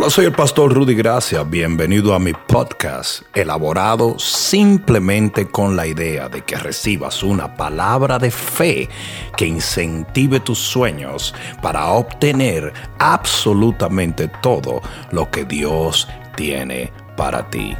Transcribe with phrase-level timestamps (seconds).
[0.00, 1.42] Hola, soy el pastor Rudy Gracia.
[1.42, 8.30] Bienvenido a mi podcast, elaborado simplemente con la idea de que recibas una palabra de
[8.30, 8.88] fe
[9.36, 14.80] que incentive tus sueños para obtener absolutamente todo
[15.12, 17.76] lo que Dios tiene para ti.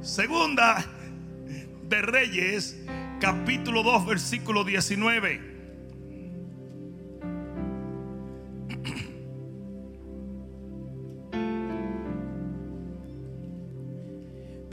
[0.00, 0.84] Segunda
[1.84, 2.76] de Reyes,
[3.20, 5.57] capítulo 2, versículo 19.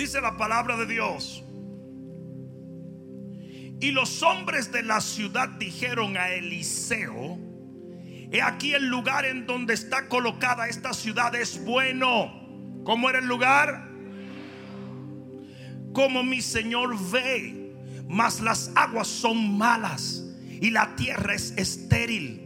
[0.06, 1.44] Dice la palabra de Dios.
[3.82, 7.40] Y los hombres de la ciudad dijeron a Eliseo,
[8.32, 12.32] he aquí el lugar en donde está colocada esta ciudad es bueno.
[12.84, 13.90] ¿Cómo era el lugar?
[15.92, 17.74] Como mi Señor ve,
[18.08, 22.44] mas las aguas son malas y la tierra es estéril.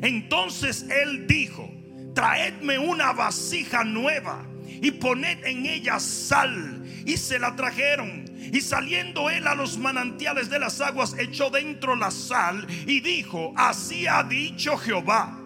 [0.00, 1.68] Entonces él dijo,
[2.14, 8.24] traedme una vasija nueva y poned en ella sal y se la trajeron.
[8.52, 13.52] Y saliendo él a los manantiales de las aguas, echó dentro la sal y dijo,
[13.56, 15.38] así ha dicho Jehová,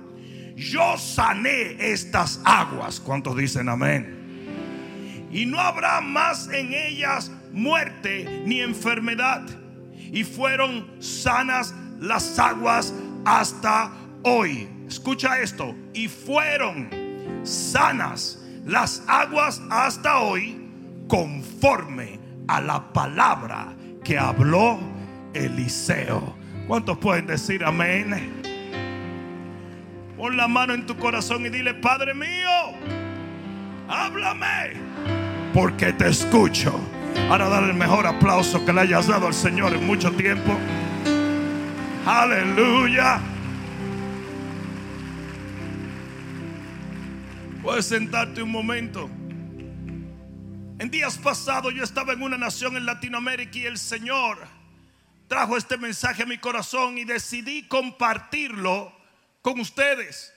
[0.57, 3.01] yo sané estas aguas.
[3.01, 5.29] ¿Cuántos dicen amén?
[5.33, 9.43] Y no habrá más en ellas muerte ni enfermedad.
[10.13, 12.95] Y fueron sanas las aguas
[13.25, 14.69] hasta hoy.
[14.87, 15.75] Escucha esto.
[15.93, 16.89] Y fueron
[17.43, 20.64] sanas las aguas hasta hoy
[21.09, 24.79] conforme a la palabra que habló
[25.33, 26.37] Eliseo.
[26.67, 28.43] ¿Cuántos pueden decir amén?
[30.17, 32.51] Pon la mano en tu corazón y dile, Padre mío,
[33.89, 34.73] háblame,
[35.53, 36.81] porque te escucho.
[37.29, 40.57] Ahora dar el mejor aplauso que le hayas dado al Señor en mucho tiempo.
[42.07, 43.21] Aleluya.
[47.63, 49.09] Puedes sentarte un momento.
[50.79, 54.45] En días pasados yo estaba en una nación en Latinoamérica y el Señor
[55.29, 58.93] trajo este mensaje a mi corazón y decidí compartirlo
[59.41, 60.35] con ustedes.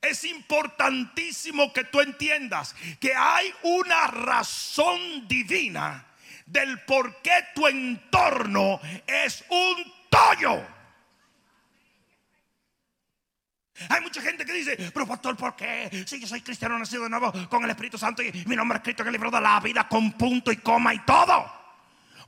[0.00, 6.06] Es importantísimo que tú entiendas que hay una razón divina
[6.46, 10.77] del por qué tu entorno es un tollo.
[13.88, 16.04] Hay mucha gente que dice, pero pastor, ¿por qué?
[16.06, 18.80] Si yo soy cristiano nacido de nuevo con el Espíritu Santo y mi nombre es
[18.80, 21.58] escrito en el libro de la vida con punto y coma y todo.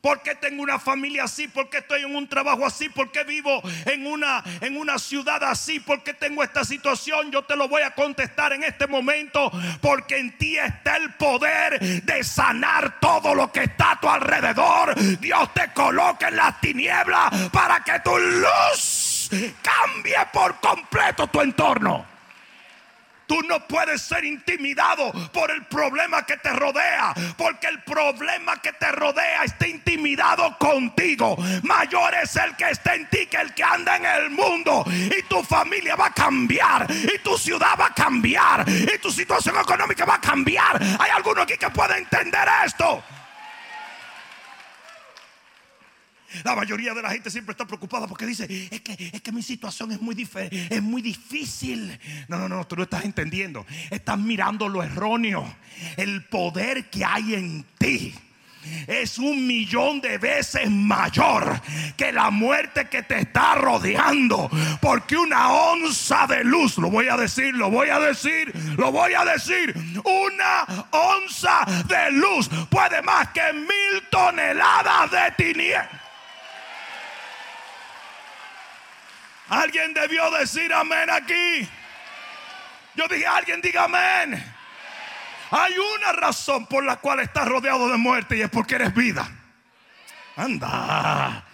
[0.00, 1.46] ¿Por qué tengo una familia así?
[1.46, 2.88] ¿Por qué estoy en un trabajo así?
[2.88, 5.78] ¿Por qué vivo en una, en una ciudad así?
[5.78, 7.30] ¿Por qué tengo esta situación?
[7.30, 9.52] Yo te lo voy a contestar en este momento.
[9.82, 14.94] Porque en ti está el poder de sanar todo lo que está a tu alrededor.
[15.20, 19.09] Dios te coloca en las tinieblas para que tu luz
[19.62, 22.10] cambie por completo tu entorno.
[23.30, 28.72] Tú no puedes ser intimidado por el problema que te rodea, porque el problema que
[28.72, 31.36] te rodea está intimidado contigo.
[31.62, 34.84] Mayor es el que está en ti que el que anda en el mundo.
[34.88, 39.54] Y tu familia va a cambiar, y tu ciudad va a cambiar, y tu situación
[39.60, 40.82] económica va a cambiar.
[40.98, 43.00] Hay alguno aquí que puede entender esto.
[46.44, 49.42] La mayoría de la gente siempre está preocupada porque dice, es que, es que mi
[49.42, 50.28] situación es muy,
[50.70, 51.98] es muy difícil.
[52.28, 53.66] No, no, no, tú no estás entendiendo.
[53.90, 55.56] Estás mirando lo erróneo.
[55.96, 58.14] El poder que hay en ti
[58.86, 61.60] es un millón de veces mayor
[61.96, 64.50] que la muerte que te está rodeando.
[64.80, 69.14] Porque una onza de luz, lo voy a decir, lo voy a decir, lo voy
[69.14, 69.74] a decir,
[70.04, 75.99] una onza de luz puede más que mil toneladas de tinieblas.
[79.50, 81.68] Alguien debió decir amén aquí.
[82.94, 84.54] Yo dije, alguien diga amén.
[85.50, 89.28] Hay una razón por la cual estás rodeado de muerte y es porque eres vida.
[90.36, 91.44] Anda.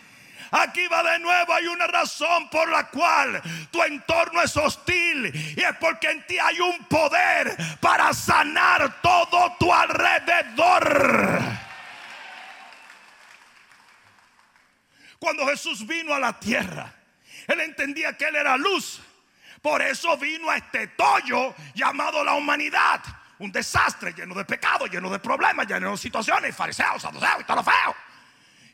[0.50, 5.60] Aquí va de nuevo, hay una razón por la cual tu entorno es hostil y
[5.60, 11.40] es porque en ti hay un poder para sanar todo tu alrededor.
[15.19, 16.92] Cuando Jesús vino a la tierra,
[17.46, 19.00] él entendía que Él era luz.
[19.62, 23.00] Por eso vino a este tollo llamado la humanidad.
[23.38, 27.56] Un desastre lleno de pecados, lleno de problemas, lleno de situaciones, fariseos, saduceos y todo
[27.56, 27.94] lo feo.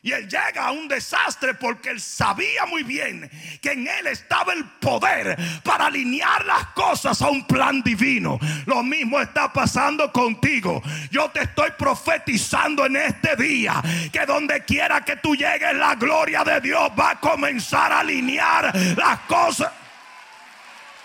[0.05, 4.51] Y él llega a un desastre porque él sabía muy bien que en él estaba
[4.51, 8.37] el poder para alinear las cosas a un plan divino.
[8.65, 10.83] Lo mismo está pasando contigo.
[11.09, 16.43] Yo te estoy profetizando en este día que donde quiera que tú llegues, la gloria
[16.43, 19.71] de Dios va a comenzar a alinear las cosas.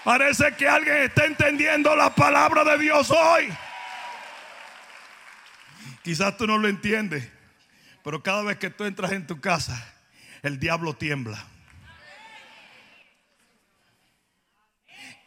[0.02, 3.48] Parece que alguien está entendiendo la palabra de Dios hoy.
[6.02, 7.28] Quizás tú no lo entiendes,
[8.08, 9.86] pero cada vez que tú entras en tu casa,
[10.42, 11.44] el diablo tiembla.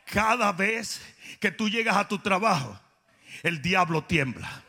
[0.06, 1.00] Cada vez
[1.40, 2.76] que tú llegas a tu trabajo,
[3.44, 4.64] el diablo tiembla.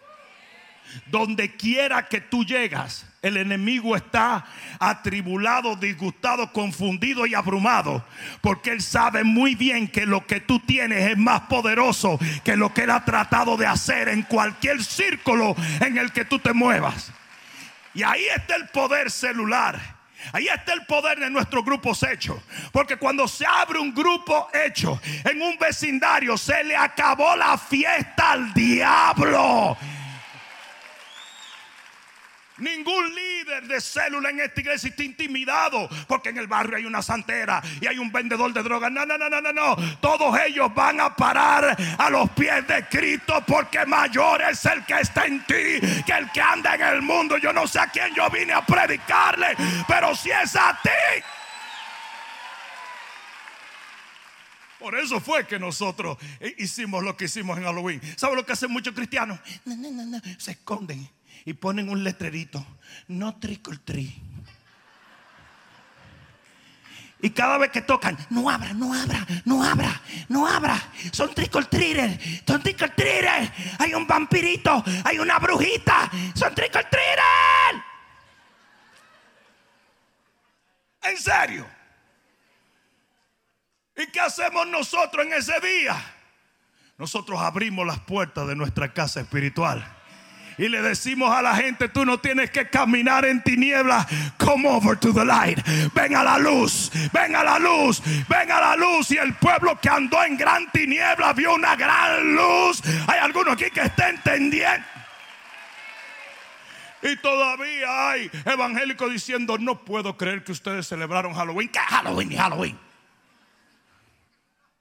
[1.06, 4.44] Donde quiera que tú llegas, el enemigo está
[4.79, 8.06] atribulado, disgustado, confundido y abrumado.
[8.43, 12.75] Porque él sabe muy bien que lo que tú tienes es más poderoso que lo
[12.75, 17.11] que él ha tratado de hacer en cualquier círculo en el que tú te muevas.
[17.94, 19.78] Y ahí está el poder celular.
[20.32, 22.40] Ahí está el poder de nuestros grupos hechos.
[22.70, 28.32] Porque cuando se abre un grupo hecho en un vecindario, se le acabó la fiesta
[28.32, 29.76] al diablo.
[32.62, 37.03] Ningún líder de célula en esta iglesia está intimidado porque en el barrio hay una
[37.03, 38.93] santera y hay un vendedor de drogas.
[38.93, 39.76] No, no, no, no, no, no.
[40.00, 45.00] Todos ellos van a parar a los pies de Cristo porque mayor es el que
[45.00, 47.37] está en ti que el que anda en el mundo.
[47.37, 49.56] Yo no sé a quién yo vine a predicarle,
[49.88, 51.25] pero si es a ti.
[54.79, 56.17] Por eso fue que nosotros
[56.59, 58.00] hicimos lo que hicimos en Halloween.
[58.17, 59.41] ¿Sabe lo que hacen muchos cristianos?
[59.64, 60.20] No, no, no.
[60.38, 61.09] Se esconden
[61.44, 62.64] y ponen un letrerito,
[63.08, 63.80] no trick or
[67.24, 70.80] Y cada vez que tocan, no abra, no abra, no abra, no abra.
[71.12, 72.94] Son trick son trick
[73.78, 76.86] Hay un vampirito, hay una brujita, son trick or
[81.02, 81.66] En serio.
[83.96, 85.96] ¿Y qué hacemos nosotros en ese día?
[86.98, 90.01] Nosotros abrimos las puertas de nuestra casa espiritual
[90.58, 94.06] y le decimos a la gente, tú no tienes que caminar en tinieblas,
[94.38, 95.58] come over to the light.
[95.94, 99.10] Ven a la luz, ven a la luz, ven a la luz.
[99.10, 102.82] Y el pueblo que andó en gran tiniebla vio una gran luz.
[103.06, 104.87] Hay algunos aquí que estén entendiendo.
[107.02, 111.69] Y todavía hay evangélicos diciendo, no puedo creer que ustedes celebraron Halloween.
[111.69, 112.78] ¿Qué Halloween y Halloween?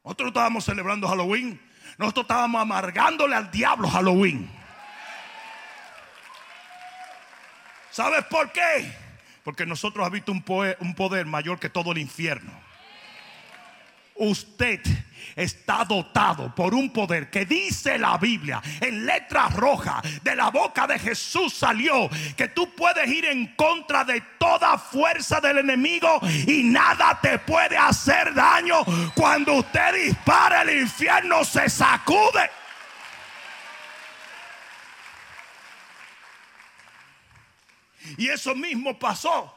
[0.04, 1.60] Nosotros estábamos celebrando Halloween.
[1.98, 4.61] Nosotros estábamos amargándole al diablo Halloween.
[7.92, 8.92] ¿Sabes por qué?
[9.44, 12.52] Porque nosotros habitamos un un poder mayor que todo el infierno.
[14.16, 14.82] Usted
[15.36, 20.86] está dotado por un poder que dice la Biblia en letras rojas de la boca
[20.88, 26.64] de Jesús salió que tú puedes ir en contra de toda fuerza del enemigo y
[26.64, 28.84] nada te puede hacer daño.
[29.16, 32.61] Cuando usted dispara el infierno se sacude.
[38.18, 39.56] Y eso mismo pasó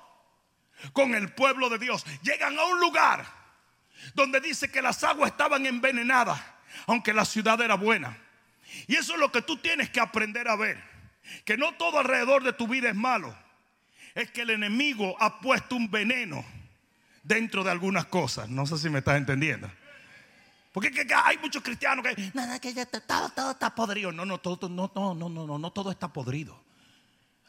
[0.92, 2.04] con el pueblo de Dios.
[2.22, 3.26] Llegan a un lugar
[4.14, 6.40] donde dice que las aguas estaban envenenadas,
[6.86, 8.18] aunque la ciudad era buena.
[8.86, 10.82] Y eso es lo que tú tienes que aprender a ver.
[11.44, 13.36] Que no todo alrededor de tu vida es malo.
[14.14, 16.44] Es que el enemigo ha puesto un veneno
[17.22, 18.48] dentro de algunas cosas.
[18.48, 19.70] No sé si me estás entendiendo.
[20.72, 24.10] Porque hay muchos cristianos que nada que ya todo, todo está podrido.
[24.10, 26.63] No, no, todo, no, no, no, no, no, todo está podrido.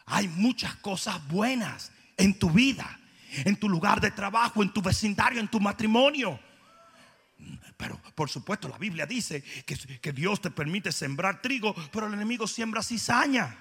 [0.05, 2.99] Hay muchas cosas buenas en tu vida,
[3.43, 6.39] en tu lugar de trabajo, en tu vecindario, en tu matrimonio.
[7.77, 12.13] Pero por supuesto la Biblia dice que, que Dios te permite sembrar trigo, pero el
[12.13, 13.57] enemigo siembra cizaña.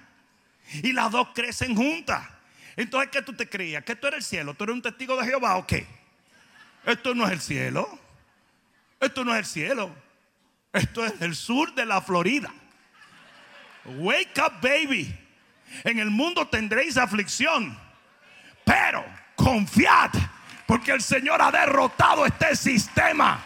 [0.71, 2.27] Y las dos crecen juntas.
[2.75, 3.83] Entonces, ¿qué tú te creías?
[3.83, 4.53] ¿Que esto era el cielo?
[4.53, 5.85] ¿Tú eres un testigo de Jehová o qué?
[6.85, 7.99] Esto no es el cielo.
[8.99, 9.95] Esto no es el cielo.
[10.73, 12.53] Esto es el sur de la Florida.
[13.85, 15.15] Wake up, baby.
[15.83, 17.77] En el mundo tendréis aflicción,
[18.63, 19.05] pero
[19.35, 20.11] confiad,
[20.65, 23.43] porque el Señor ha derrotado este sistema.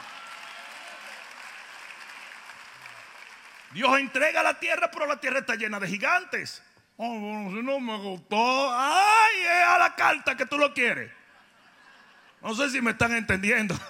[3.72, 6.64] Dios entrega la tierra, pero la tierra está llena de gigantes.
[6.98, 8.72] Oh, no me gustó.
[8.74, 11.12] Ay, es a la carta que tú lo quieres.
[12.42, 13.78] No sé si me están entendiendo.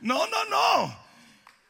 [0.00, 1.04] No, no, no.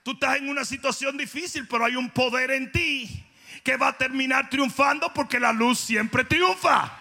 [0.02, 3.23] Tú estás en una situación difícil, pero hay un poder en ti
[3.64, 6.92] que va a terminar triunfando porque la luz siempre triunfa.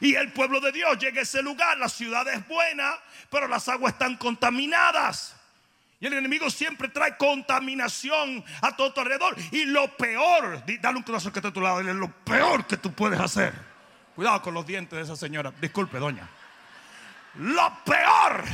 [0.00, 2.94] Y el pueblo de Dios llega a ese lugar, la ciudad es buena,
[3.28, 5.34] pero las aguas están contaminadas.
[6.00, 9.34] Y el enemigo siempre trae contaminación a todo tu alrededor.
[9.50, 12.92] Y lo peor, dale un corazón que está a tu lado, lo peor que tú
[12.92, 13.52] puedes hacer.
[14.14, 15.52] Cuidado con los dientes de esa señora.
[15.60, 16.28] Disculpe, doña.
[17.34, 18.44] Lo peor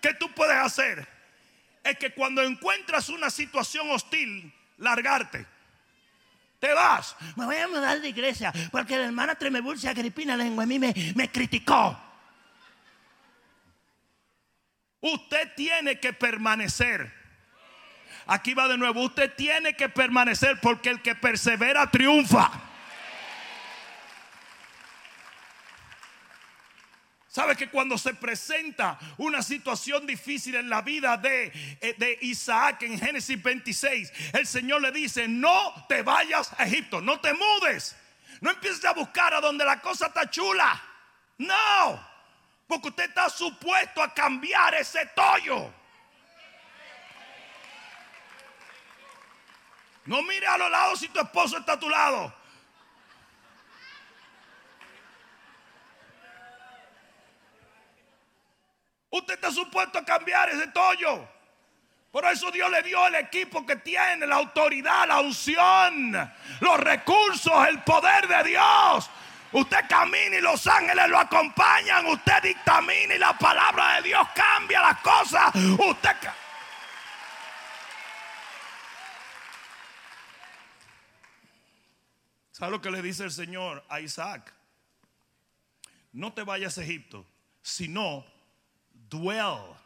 [0.00, 1.06] que tú puedes hacer
[1.82, 5.46] es que cuando encuentras una situación hostil, largarte.
[6.58, 7.14] Te vas.
[7.36, 10.94] Me voy a mudar de iglesia porque la hermana Tremebulcia Agripina Lengua a mí me,
[11.14, 11.98] me criticó.
[15.00, 17.12] Usted tiene que permanecer.
[18.26, 19.02] Aquí va de nuevo.
[19.02, 22.50] Usted tiene que permanecer porque el que persevera triunfa.
[27.34, 31.46] ¿Sabe que cuando se presenta una situación difícil en la vida de,
[31.80, 37.00] eh, de, Isaac en Génesis 26, el Señor le dice, no te vayas a Egipto,
[37.00, 37.96] no te mudes,
[38.40, 40.80] no empieces a buscar a donde la cosa está chula.
[41.38, 42.08] No,
[42.68, 45.74] porque usted está supuesto a cambiar ese tollo.
[50.04, 52.32] No mire a los lados si tu esposo está a tu lado.
[59.14, 61.28] Usted está supuesto a cambiar ese tollo.
[62.10, 66.10] Por eso Dios le dio el equipo que tiene, la autoridad, la unción,
[66.58, 69.08] los recursos, el poder de Dios.
[69.52, 72.06] Usted camina y los ángeles lo acompañan.
[72.06, 75.54] Usted dictamina y la palabra de Dios cambia las cosas.
[75.54, 76.16] Usted.
[82.50, 84.52] ¿Sabe lo que le dice el Señor a Isaac?
[86.10, 87.24] No te vayas a Egipto,
[87.62, 88.33] sino
[89.14, 89.76] dwell,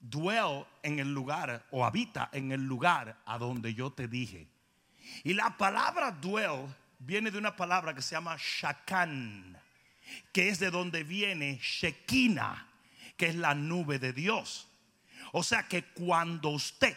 [0.00, 4.48] dwell en el lugar o habita en el lugar a donde yo te dije.
[5.24, 6.66] Y la palabra dwell
[6.98, 9.58] viene de una palabra que se llama shakan,
[10.32, 12.66] que es de donde viene Shekinah,
[13.16, 14.68] que es la nube de Dios.
[15.32, 16.96] O sea que cuando usted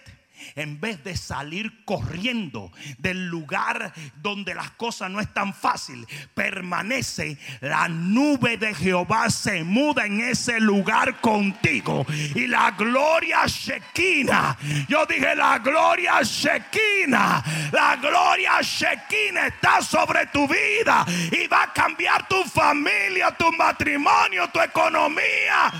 [0.56, 7.88] en vez de salir corriendo del lugar donde las cosas no están fácil, permanece la
[7.88, 12.06] nube de Jehová se muda en ese lugar contigo
[12.36, 14.58] y la gloria Shekinah.
[14.88, 21.74] Yo dije la gloria Shekinah, la gloria Shekinah está sobre tu vida y va a
[21.74, 25.72] cambiar tu familia, tu matrimonio, tu economía.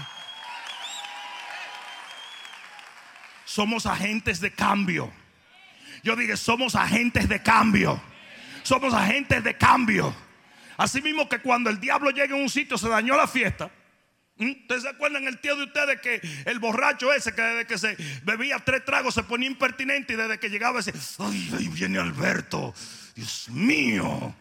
[3.52, 5.12] Somos agentes de cambio.
[6.04, 8.02] Yo dije, somos agentes de cambio.
[8.64, 10.16] Somos agentes de cambio.
[10.78, 13.70] Así mismo que cuando el diablo llega a un sitio se dañó la fiesta.
[14.38, 17.98] ¿Ustedes se acuerdan el tío de ustedes que el borracho ese que desde que se
[18.24, 22.74] bebía tres tragos se ponía impertinente y desde que llegaba ese, ay, ahí viene Alberto,
[23.14, 24.34] Dios mío,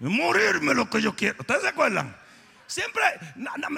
[0.00, 1.36] morirme lo que yo quiero.
[1.38, 2.16] ¿Ustedes se acuerdan?
[2.66, 3.02] Siempre,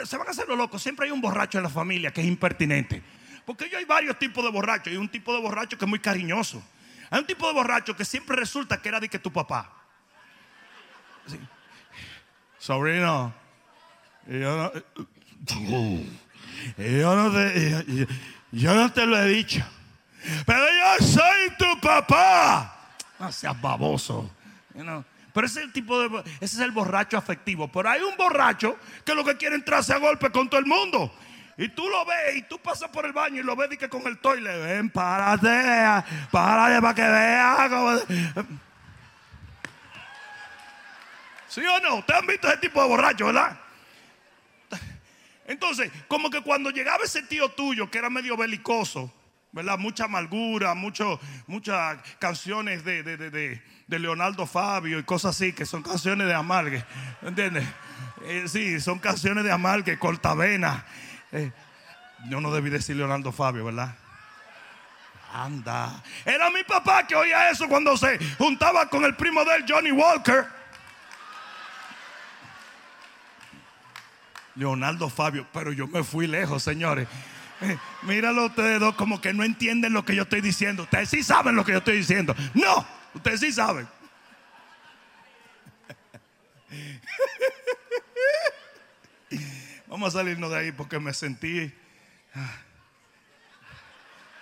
[0.05, 2.27] se van a hacer los locos, siempre hay un borracho en la familia que es
[2.27, 3.03] impertinente.
[3.47, 4.89] Porque yo hay varios tipos de borrachos.
[4.89, 6.63] Hay un tipo de borracho que es muy cariñoso.
[7.09, 9.73] Hay un tipo de borracho que siempre resulta que era de que tu papá.
[12.59, 13.33] Sobrino,
[14.27, 14.73] yo no,
[16.77, 18.09] yo no, te,
[18.51, 19.65] yo no te lo he dicho.
[20.45, 22.97] Pero yo soy tu papá.
[23.21, 24.29] No seas baboso.
[24.75, 27.71] Pero ese es el tipo de ese es el borracho afectivo.
[27.71, 31.15] Pero hay un borracho que lo que quiere entrarse a golpe con todo el mundo.
[31.59, 33.89] Y tú lo ves y tú pasas por el baño y lo ves y que
[33.89, 38.05] con el toile, ven, párate, párate para que veas.
[41.49, 41.97] ¿Sí o no?
[41.97, 43.59] Ustedes han visto ese tipo de borracho, ¿verdad?
[45.47, 49.13] Entonces, como que cuando llegaba ese tío tuyo que era medio belicoso,
[49.53, 49.79] ¿verdad?
[49.79, 56.27] Mucha amargura, mucho, muchas canciones de, de, Leonardo Fabio y cosas así, que son canciones
[56.27, 56.85] de amargue,
[57.23, 57.65] ¿entiendes?
[58.25, 60.85] Eh, sí, son canciones de amargue, cortavena.
[62.29, 63.95] Yo no debí decir Leonardo Fabio, ¿verdad?
[65.33, 66.03] Anda.
[66.25, 69.93] Era mi papá que oía eso cuando se juntaba con el primo de él, Johnny
[69.93, 70.47] Walker.
[74.55, 77.07] Leonardo Fabio, pero yo me fui lejos, señores.
[77.61, 80.85] Eh, míralo ustedes dos como que no entienden lo que yo estoy diciendo.
[80.85, 82.35] Ustedes sí saben lo que yo estoy diciendo.
[82.55, 83.87] No, ustedes sí saben.
[89.97, 91.73] Vamos a salirnos de ahí porque me sentí.
[92.35, 92.59] Ah,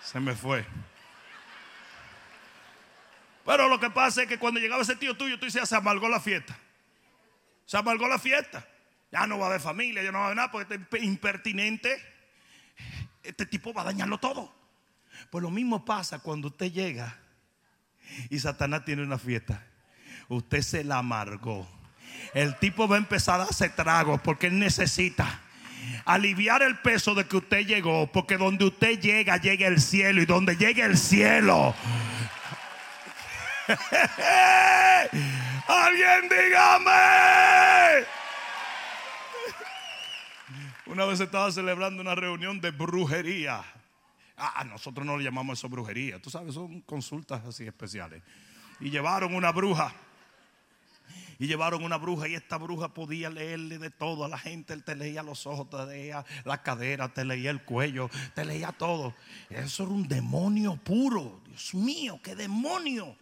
[0.02, 0.66] se me fue.
[3.46, 6.08] Pero lo que pasa es que cuando llegaba ese tío tuyo, tú decías, se amargó
[6.08, 6.58] la fiesta.
[7.66, 8.66] Se amargó la fiesta.
[9.12, 12.02] Ya no va a haber familia, ya no va a haber nada porque este impertinente.
[13.22, 14.52] Este tipo va a dañarlo todo.
[15.30, 17.16] Pues lo mismo pasa cuando usted llega
[18.28, 19.64] y Satanás tiene una fiesta.
[20.26, 21.64] Usted se la amargó.
[22.32, 25.42] El tipo va a empezar a hacer tragos porque él necesita
[26.04, 30.26] aliviar el peso de que usted llegó, porque donde usted llega, llega el cielo, y
[30.26, 31.74] donde llegue el cielo,
[35.68, 36.92] alguien dígame.
[40.86, 43.64] Una vez estaba celebrando una reunión de brujería.
[44.36, 46.20] Ah, nosotros no le llamamos eso brujería.
[46.20, 48.22] Tú sabes, son consultas así especiales.
[48.80, 49.94] Y llevaron una bruja.
[51.38, 54.72] Y llevaron una bruja y esta bruja podía leerle de todo a la gente.
[54.72, 58.72] Él te leía los ojos, te leía la cadera, te leía el cuello, te leía
[58.72, 59.14] todo.
[59.50, 61.40] Eso era un demonio puro.
[61.46, 63.16] Dios mío, qué demonio.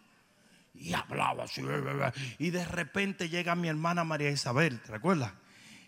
[0.73, 1.61] Y hablaba así.
[2.39, 5.33] Y de repente llega mi hermana María Isabel, ¿te recuerdas?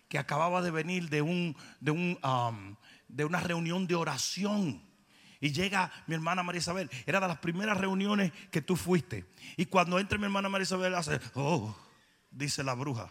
[0.08, 2.78] Que acababa de venir de, un, de, un,
[3.08, 4.84] de una reunión de oración.
[5.42, 6.90] Y llega mi hermana María Isabel.
[7.06, 9.26] Era de las primeras reuniones que tú fuiste.
[9.58, 11.76] Y cuando entra mi hermana María Isabel, hace, oh,
[12.36, 13.10] dice la bruja.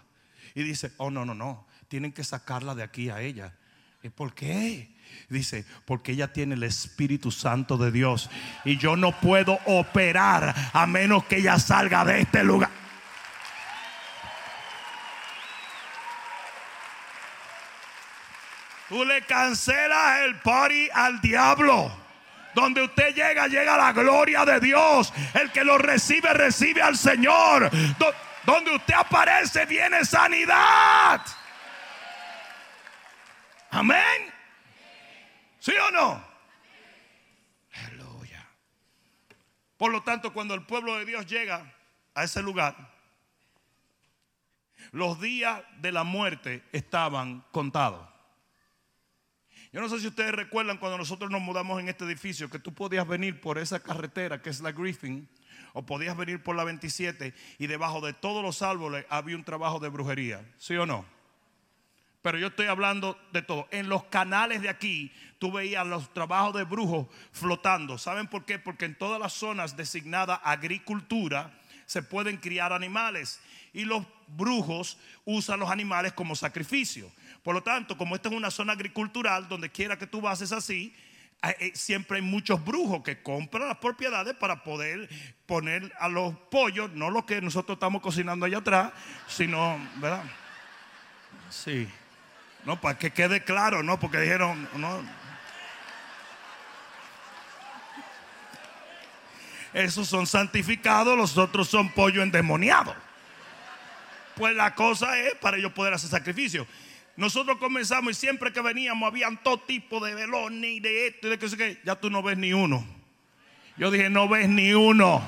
[0.55, 1.67] Y dice, oh, no, no, no.
[1.89, 3.53] Tienen que sacarla de aquí a ella.
[4.03, 4.95] ¿Y por qué?
[5.29, 8.31] Dice, porque ella tiene el Espíritu Santo de Dios.
[8.65, 12.71] Y yo no puedo operar a menos que ella salga de este lugar.
[18.89, 21.91] Tú le cancelas el party al diablo.
[22.55, 25.13] Donde usted llega, llega la gloria de Dios.
[25.35, 27.71] El que lo recibe, recibe al Señor.
[28.47, 31.25] Donde usted aparece, viene sanidad.
[33.71, 34.33] Amén.
[35.59, 36.25] ¿Sí o no?
[37.73, 38.47] Aleluya.
[39.77, 41.75] Por lo tanto, cuando el pueblo de Dios llega
[42.15, 42.77] a ese lugar,
[44.93, 48.09] los días de la muerte estaban contados.
[49.73, 52.73] Yo no sé si ustedes recuerdan cuando nosotros nos mudamos en este edificio que tú
[52.73, 55.29] podías venir por esa carretera que es la Griffin
[55.75, 59.81] o podías venir por la 27 y debajo de todos los árboles había un trabajo
[59.81, 61.05] de brujería, ¿sí o no?
[62.23, 63.69] Pero yo estoy hablando de todo.
[63.71, 67.99] En los canales de aquí tú veías los trabajos de brujos flotando.
[67.99, 68.59] ¿Saben por qué?
[68.59, 71.53] Porque en todas las zonas designadas agricultura
[71.85, 73.41] se pueden criar animales
[73.75, 77.13] y los brujos usan los animales como sacrificio.
[77.43, 80.95] Por lo tanto, como esta es una zona agricultural, donde quiera que tú bases así,
[80.95, 81.14] eh, eh,
[81.75, 85.09] siempre hay muchos brujos que compran las propiedades para poder
[85.47, 88.93] poner a los pollos, no lo que nosotros estamos cocinando allá atrás,
[89.27, 90.25] sino, ¿verdad?
[91.51, 91.89] Sí.
[92.65, 94.01] No, para que quede claro, ¿no?
[94.01, 95.03] Porque dijeron, no.
[99.75, 102.95] Esos son santificados, los otros son pollo endemoniado.
[104.37, 106.67] Pues la cosa es para ellos poder hacer sacrificio.
[107.17, 111.31] Nosotros comenzamos y siempre que veníamos habían todo tipo de velones y de esto y
[111.31, 111.81] de que sé qué.
[111.85, 112.85] Ya tú no ves ni uno.
[113.77, 115.23] Yo dije, no ves ni uno.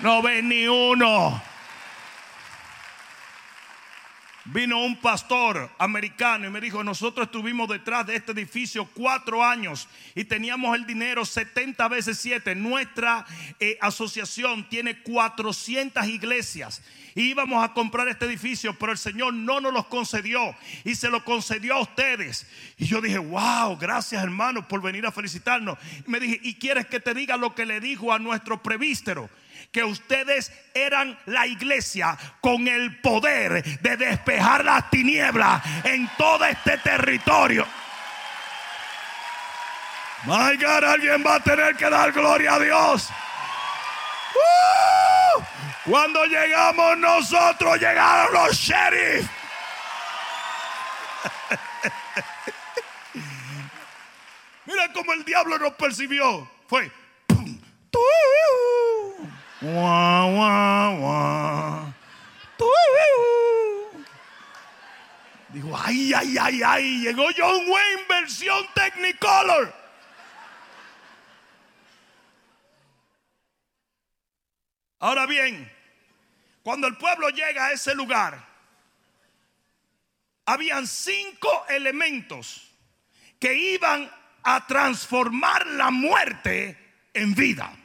[0.00, 1.42] No ves ni uno.
[4.46, 9.86] Vino un pastor americano y me dijo, nosotros estuvimos detrás de este edificio cuatro años
[10.14, 12.54] y teníamos el dinero 70 veces 7.
[12.54, 13.26] Nuestra
[13.58, 16.82] eh, asociación tiene 400 iglesias
[17.14, 21.10] y íbamos a comprar este edificio, pero el Señor no nos los concedió y se
[21.10, 22.46] lo concedió a ustedes.
[22.78, 25.78] Y yo dije, wow, gracias hermano por venir a felicitarnos.
[26.06, 29.28] Me dije, ¿y quieres que te diga lo que le dijo a nuestro prevístero?
[29.72, 36.78] Que ustedes eran la iglesia con el poder de despejar las tinieblas en todo este
[36.78, 37.66] territorio.
[40.24, 43.08] My God, alguien va a tener que dar gloria a Dios.
[45.84, 49.26] Cuando llegamos nosotros, llegaron los sheriff.
[54.66, 56.48] Mira cómo el diablo nos percibió.
[56.68, 56.92] Fue.
[65.52, 69.74] Dijo, ay, ay, ay, ay, llegó John Wayne versión Technicolor.
[75.00, 75.70] Ahora bien,
[76.62, 78.46] cuando el pueblo llega a ese lugar,
[80.46, 82.70] habían cinco elementos
[83.38, 84.10] que iban
[84.42, 86.78] a transformar la muerte
[87.12, 87.79] en vida.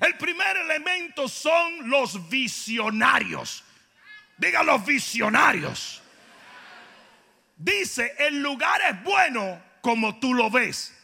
[0.00, 3.64] El primer elemento son los visionarios.
[4.36, 6.02] Diga los visionarios.
[7.56, 10.96] Dice, el lugar es bueno como tú lo ves.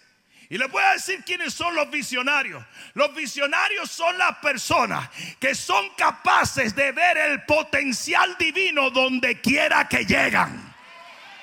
[0.49, 2.64] Y les voy a decir quiénes son los visionarios.
[2.94, 9.88] Los visionarios son las personas que son capaces de ver el potencial divino donde quiera
[9.88, 10.75] que llegan.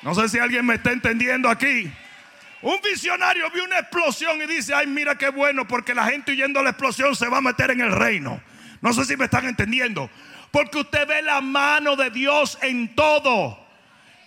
[0.02, 1.92] No sé si alguien me está entendiendo aquí.
[2.64, 6.62] Un visionario vio una explosión y dice, ay, mira qué bueno, porque la gente huyendo
[6.62, 8.42] a la explosión se va a meter en el reino.
[8.80, 10.10] No sé si me están entendiendo.
[10.50, 13.60] Porque usted ve la mano de Dios en todo.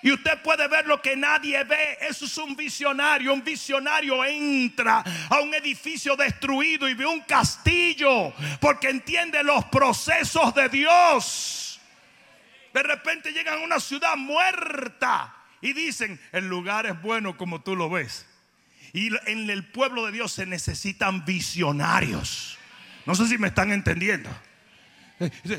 [0.03, 1.97] Y usted puede ver lo que nadie ve.
[2.03, 3.33] Eso es un visionario.
[3.33, 10.55] Un visionario entra a un edificio destruido y ve un castillo porque entiende los procesos
[10.55, 11.81] de Dios.
[12.75, 17.77] De repente llegan a una ciudad muerta y dicen, el lugar es bueno como tú
[17.77, 18.27] lo ves.
[18.93, 22.59] Y en el pueblo de Dios se necesitan visionarios.
[23.05, 24.31] No sé si me están entendiendo.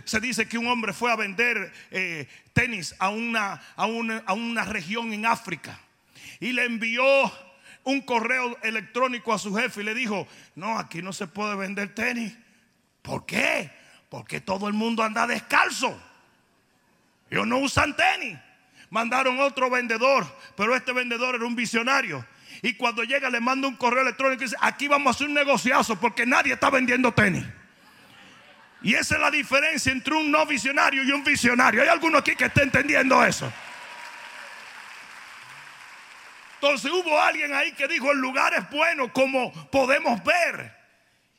[0.05, 4.33] Se dice que un hombre fue a vender eh, tenis a una, a, una, a
[4.33, 5.79] una región en África
[6.39, 7.03] y le envió
[7.83, 11.95] un correo electrónico a su jefe y le dijo, no, aquí no se puede vender
[11.95, 12.37] tenis.
[13.01, 13.71] ¿Por qué?
[14.09, 15.99] Porque todo el mundo anda descalzo.
[17.29, 18.37] Ellos no usan tenis.
[18.89, 22.25] Mandaron otro vendedor, pero este vendedor era un visionario.
[22.61, 25.33] Y cuando llega le manda un correo electrónico y dice, aquí vamos a hacer un
[25.33, 27.45] negociazo porque nadie está vendiendo tenis.
[28.81, 31.81] Y esa es la diferencia entre un no visionario y un visionario.
[31.81, 33.51] ¿Hay alguno aquí que esté entendiendo eso?
[36.55, 40.75] Entonces hubo alguien ahí que dijo, el lugar es bueno como podemos ver.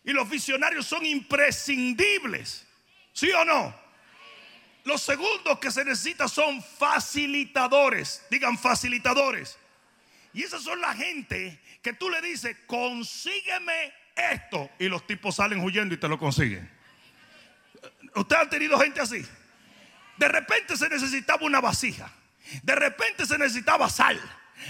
[0.04, 2.66] Y los visionarios son imprescindibles.
[3.12, 3.87] ¿Sí o no?
[4.88, 8.24] Los segundos que se necesitan son facilitadores.
[8.30, 9.58] Digan facilitadores.
[10.32, 14.70] Y esas son la gente que tú le dices, consígueme esto.
[14.78, 16.70] Y los tipos salen huyendo y te lo consiguen.
[18.14, 19.22] ¿Usted ha tenido gente así?
[20.16, 22.10] De repente se necesitaba una vasija.
[22.62, 24.18] De repente se necesitaba sal.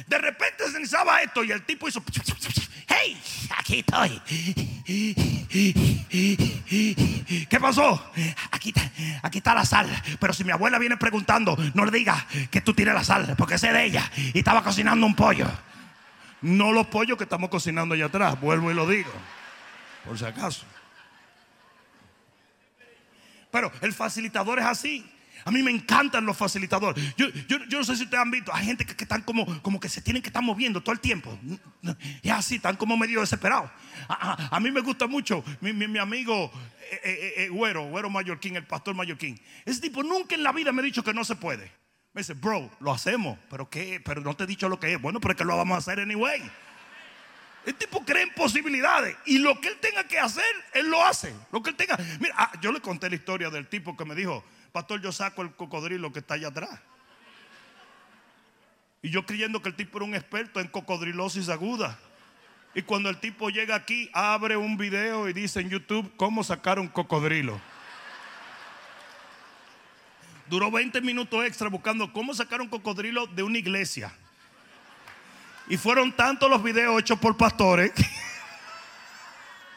[0.09, 2.03] De repente se necesitaba esto y el tipo hizo,
[2.89, 3.21] hey,
[3.57, 4.21] aquí estoy.
[7.49, 8.13] ¿Qué pasó?
[8.51, 8.73] Aquí,
[9.39, 9.89] está la sal.
[10.19, 13.55] Pero si mi abuela viene preguntando, no le diga que tú tienes la sal, porque
[13.55, 14.11] es de ella.
[14.17, 15.47] Y estaba cocinando un pollo.
[16.41, 19.11] No los pollos que estamos cocinando allá atrás, vuelvo y lo digo,
[20.05, 20.65] por si acaso.
[23.51, 25.11] Pero el facilitador es así.
[25.45, 27.15] A mí me encantan los facilitadores.
[27.17, 27.29] Yo,
[27.71, 30.23] no sé si ustedes han visto, hay gente que, están como, como que se tienen
[30.23, 31.39] que estar moviendo todo el tiempo.
[32.23, 33.71] Y así, están como medio desesperados.
[34.09, 36.51] A, mí me gusta mucho mi, amigo
[36.91, 39.41] eh, eh, eh, Güero, Güero Mallorquín, el pastor Mallorquín.
[39.65, 41.71] Ese tipo nunca en la vida me ha dicho que no se puede.
[42.13, 44.01] Me dice, bro, lo hacemos, pero ¿qué?
[44.05, 45.01] Pero no te he dicho lo que es.
[45.01, 46.43] Bueno, pero es que lo vamos a hacer anyway.
[47.67, 51.35] El tipo cree en posibilidades y lo que él tenga que hacer, él lo hace.
[51.53, 51.99] Lo que él tenga.
[52.19, 54.43] Mira, ah, yo le conté la historia del tipo que me dijo,
[54.79, 56.79] pastor, yo saco el cocodrilo que está allá atrás.
[59.03, 61.99] Y yo creyendo que el tipo era un experto en cocodrilosis aguda.
[62.77, 66.79] Y cuando el tipo llega aquí, abre un video y dice en YouTube cómo sacar
[66.79, 67.61] un cocodrilo.
[70.49, 74.15] Duró 20 minutos extra buscando cómo sacar un cocodrilo de una iglesia.
[75.67, 77.91] Y fueron tantos los videos hechos por pastores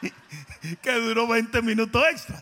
[0.80, 2.40] que duró 20 minutos extra.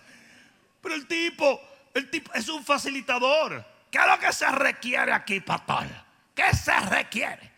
[0.83, 3.65] Pero el tipo el tipo es un facilitador.
[3.91, 5.87] ¿Qué es lo que se requiere aquí, pastor?
[6.35, 7.51] ¿Qué se requiere?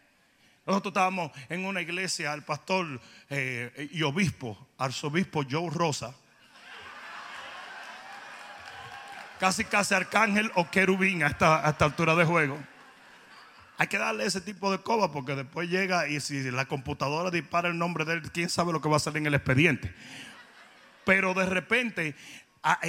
[0.65, 6.15] Nosotros estábamos en una iglesia, el pastor eh, y obispo, arzobispo Joe Rosa,
[9.41, 12.59] casi casi arcángel o querubín a esta, a esta altura de juego.
[13.77, 17.69] Hay que darle ese tipo de coba porque después llega y si la computadora dispara
[17.69, 19.93] el nombre de él, quién sabe lo que va a salir en el expediente.
[21.05, 22.15] Pero de repente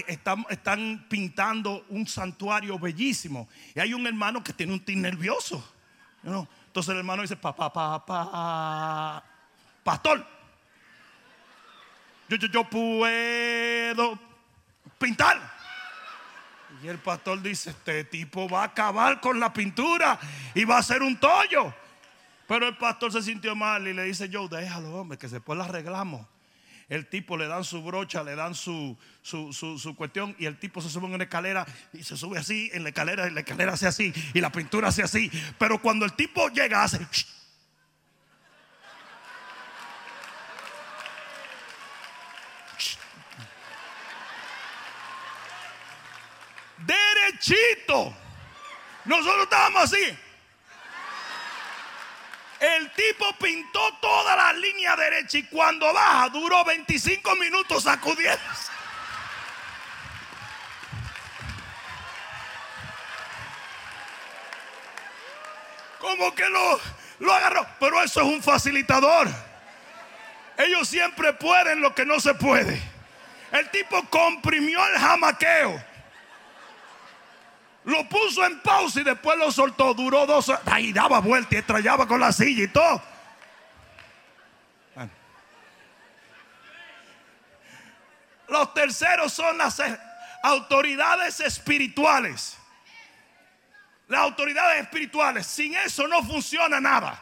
[0.07, 3.49] están, pintando un santuario bellísimo.
[3.75, 5.63] Y hay un hermano que tiene un tin nervioso.
[6.23, 9.23] Entonces el hermano dice, papá, papá,
[9.83, 10.25] pastor,
[12.29, 14.19] yo, yo, yo puedo
[14.97, 15.51] pintar.
[16.81, 20.19] Y el pastor dice, este tipo va a acabar con la pintura
[20.53, 21.73] y va a hacer un tollo.
[22.47, 25.63] Pero el pastor se sintió mal y le dice, yo, déjalo, hombre, que después lo
[25.63, 26.27] arreglamos
[26.93, 30.89] el tipo le dan su brocha, le dan su, su, cuestión y el tipo se
[30.89, 33.88] sube en una escalera y se sube así, en la escalera y la escalera hace
[33.88, 35.32] así y la pintura hace así.
[35.58, 36.99] Pero cuando el tipo llega hace...
[46.86, 48.13] Derechito.
[49.06, 50.17] Nosotros estábamos así.
[52.63, 58.71] El tipo pintó toda la línea derecha y cuando baja duró 25 minutos sacudiéndose.
[65.99, 66.80] Como que lo,
[67.19, 67.67] lo agarró.
[67.82, 69.28] Pero eso es un facilitador.
[70.58, 72.82] Ellos siempre pueden lo que no se puede.
[73.52, 75.92] El tipo comprimió el jamaqueo
[77.85, 79.93] lo puso en pausa y después lo soltó.
[79.93, 80.61] Duró dos horas.
[80.65, 83.01] Ahí daba vuelta y estrellaba con la silla y todo.
[88.47, 89.81] Los terceros son las
[90.43, 92.57] autoridades espirituales.
[94.07, 95.47] Las autoridades espirituales.
[95.47, 97.21] Sin eso no funciona nada.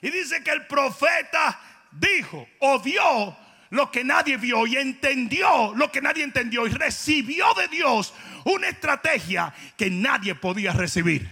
[0.00, 1.58] Y dice que el profeta
[1.90, 3.36] dijo o vio
[3.70, 8.68] lo que nadie vio y entendió lo que nadie entendió y recibió de Dios una
[8.68, 11.28] estrategia que nadie podía recibir.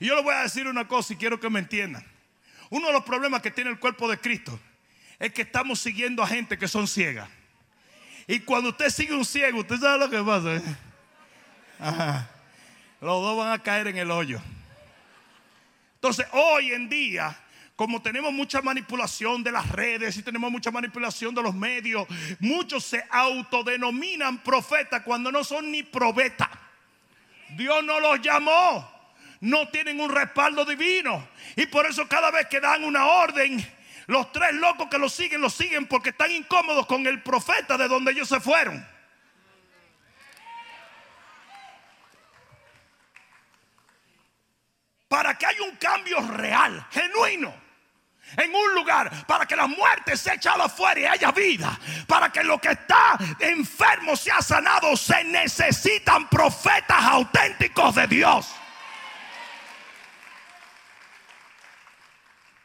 [0.00, 2.04] Y yo le voy a decir una cosa y quiero que me entiendan.
[2.70, 4.58] Uno de los problemas que tiene el cuerpo de Cristo
[5.18, 7.28] es que estamos siguiendo a gente que son ciegas.
[8.26, 10.56] Y cuando usted sigue un ciego, usted sabe lo que pasa.
[10.56, 10.62] ¿eh?
[13.00, 14.40] Los dos van a caer en el hoyo.
[15.96, 17.36] Entonces, hoy en día,
[17.76, 22.06] como tenemos mucha manipulación de las redes y tenemos mucha manipulación de los medios,
[22.38, 26.48] muchos se autodenominan profetas cuando no son ni profetas.
[27.56, 28.88] Dios no los llamó,
[29.40, 31.28] no tienen un respaldo divino.
[31.56, 33.64] Y por eso cada vez que dan una orden,
[34.06, 37.88] los tres locos que lo siguen, lo siguen porque están incómodos con el profeta de
[37.88, 38.86] donde ellos se fueron.
[45.08, 47.63] Para que haya un cambio real, genuino
[48.36, 52.42] en un lugar para que la muerte sea echada afuera y haya vida, para que
[52.42, 58.54] lo que está enfermo sea sanado, se necesitan profetas auténticos de Dios.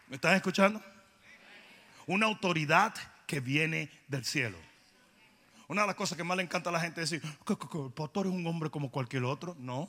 [0.08, 0.82] ¿Me están escuchando?
[2.08, 2.96] Una autoridad
[3.28, 4.58] que viene del cielo.
[5.68, 8.26] Una de las cosas que más le encanta a la gente es decir, el pastor
[8.26, 9.56] es un hombre como cualquier otro.
[9.60, 9.88] No,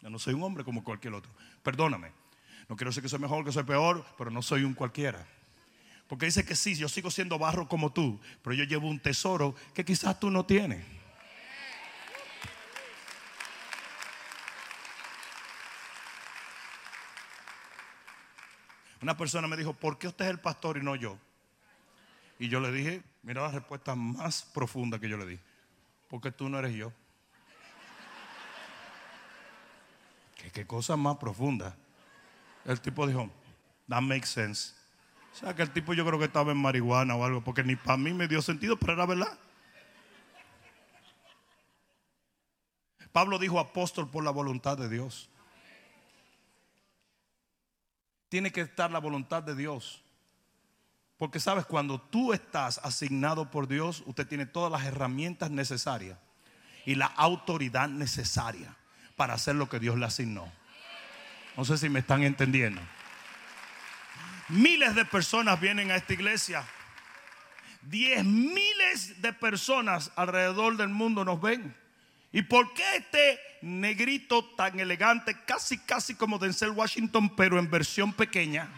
[0.00, 1.30] yo no soy un hombre como cualquier otro.
[1.62, 2.12] Perdóname,
[2.72, 5.26] no quiero decir que soy mejor, que soy peor, pero no soy un cualquiera.
[6.08, 9.54] Porque dice que sí, yo sigo siendo barro como tú, pero yo llevo un tesoro
[9.74, 10.82] que quizás tú no tienes.
[19.02, 21.18] Una persona me dijo, ¿por qué usted es el pastor y no yo?
[22.38, 25.38] Y yo le dije, mira la respuesta más profunda que yo le di.
[26.08, 26.88] Porque tú no eres yo.
[30.36, 31.76] ¿Qué, qué cosa más profunda?
[32.64, 33.30] El tipo dijo,
[33.88, 34.74] that makes sense.
[35.32, 37.76] O sea que el tipo yo creo que estaba en marihuana o algo, porque ni
[37.76, 39.38] para mí me dio sentido, pero era verdad.
[43.12, 45.28] Pablo dijo apóstol por la voluntad de Dios.
[48.28, 50.02] Tiene que estar la voluntad de Dios.
[51.18, 56.18] Porque sabes, cuando tú estás asignado por Dios, usted tiene todas las herramientas necesarias
[56.84, 58.74] y la autoridad necesaria
[59.14, 60.50] para hacer lo que Dios le asignó.
[61.56, 62.80] No sé si me están entendiendo.
[64.48, 66.64] Miles de personas vienen a esta iglesia.
[67.82, 71.74] Diez miles de personas alrededor del mundo nos ven.
[72.32, 78.12] ¿Y por qué este negrito tan elegante, casi casi como Denzel Washington, pero en versión
[78.12, 78.68] pequeña?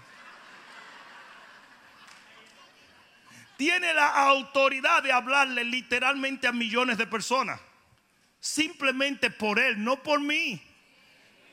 [3.57, 7.61] Tiene la autoridad de hablarle literalmente a millones de personas.
[8.41, 10.61] Simplemente por él, no por mí.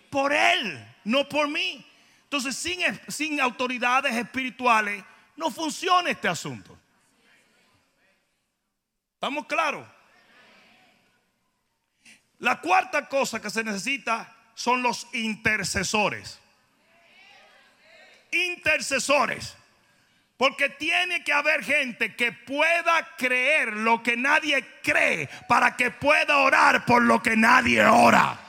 [0.10, 1.86] Por él no por mí.
[2.24, 2.56] Entonces,
[3.10, 5.04] sin, autoridades espirituales,
[5.36, 6.78] no funciona este asunto.
[9.16, 9.86] ¿Estamos claros?
[12.40, 16.40] La cuarta cosa que se necesita son los intercesores.
[18.32, 19.56] Intercesores.
[20.38, 26.38] Porque tiene que haber gente que pueda creer lo que nadie cree para que pueda
[26.38, 28.40] orar por lo que nadie ora.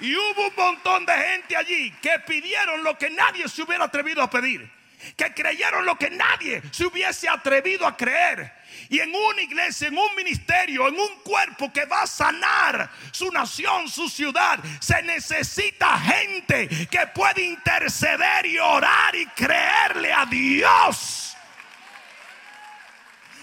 [0.00, 4.22] Y hubo un montón de gente allí que pidieron lo que nadie se hubiera atrevido
[4.22, 4.70] a pedir.
[5.16, 8.52] Que creyeron lo que nadie se hubiese atrevido a creer.
[8.88, 13.30] Y en una iglesia, en un ministerio, en un cuerpo que va a sanar su
[13.30, 21.36] nación, su ciudad, se necesita gente que puede interceder y orar y creerle a Dios.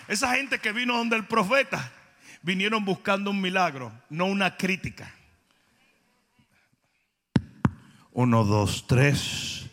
[0.08, 1.92] Esa gente que vino donde el profeta,
[2.42, 5.12] vinieron buscando un milagro, no una crítica.
[8.16, 9.66] Uno, dos, tres.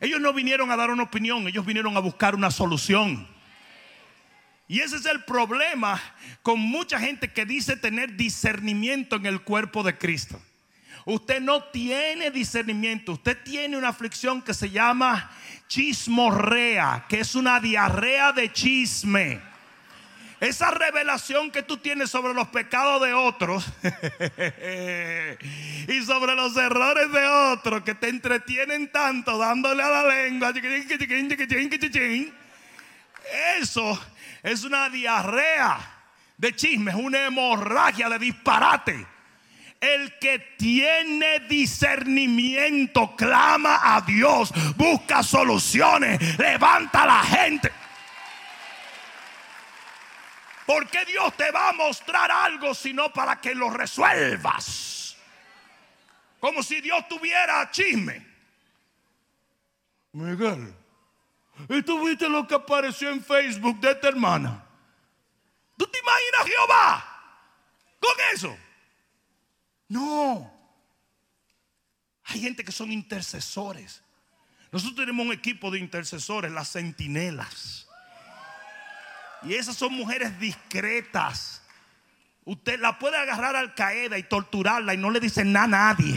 [0.00, 3.28] Ellos no vinieron a dar una opinión, ellos vinieron a buscar una solución.
[4.66, 6.02] Y ese es el problema
[6.42, 10.42] con mucha gente que dice tener discernimiento en el cuerpo de Cristo.
[11.04, 15.30] Usted no tiene discernimiento, usted tiene una aflicción que se llama
[15.68, 19.40] chismorrea, que es una diarrea de chisme.
[20.40, 23.66] Esa revelación que tú tienes sobre los pecados de otros
[25.86, 30.54] y sobre los errores de otros que te entretienen tanto dándole a la lengua.
[33.58, 34.00] Eso
[34.42, 35.78] es una diarrea
[36.38, 39.06] de chismes, una hemorragia de disparate.
[39.78, 47.70] El que tiene discernimiento clama a Dios, busca soluciones, levanta a la gente.
[50.70, 55.16] ¿Por qué Dios te va a mostrar algo sino para que lo resuelvas?
[56.38, 58.24] Como si Dios tuviera chisme.
[60.12, 60.72] Miguel,
[61.68, 64.64] ¿y tú viste lo que apareció en Facebook de esta hermana?
[65.76, 67.22] ¿Tú te imaginas Jehová
[67.98, 68.56] con eso?
[69.88, 70.54] No.
[72.26, 74.04] Hay gente que son intercesores.
[74.70, 77.89] Nosotros tenemos un equipo de intercesores, las centinelas.
[79.42, 81.62] Y esas son mujeres discretas.
[82.44, 86.16] Usted la puede agarrar al Qaeda y torturarla y no le dicen nada a nadie.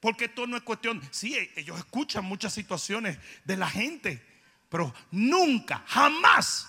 [0.00, 1.00] Porque esto no es cuestión.
[1.10, 4.22] Sí, ellos escuchan muchas situaciones de la gente,
[4.68, 6.68] pero nunca, jamás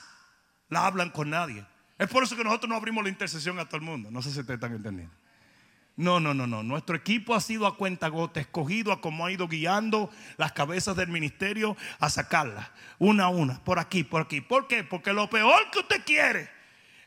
[0.70, 1.66] la hablan con nadie.
[1.98, 4.10] Es por eso que nosotros no abrimos la intercesión a todo el mundo.
[4.12, 5.14] No sé si ustedes están entendiendo.
[5.98, 6.62] No, no, no, no.
[6.62, 10.96] Nuestro equipo ha sido a cuenta gota, escogido a como ha ido guiando las cabezas
[10.96, 14.42] del ministerio a sacarlas, una a una, por aquí, por aquí.
[14.42, 14.84] ¿Por qué?
[14.84, 16.50] Porque lo peor que usted quiere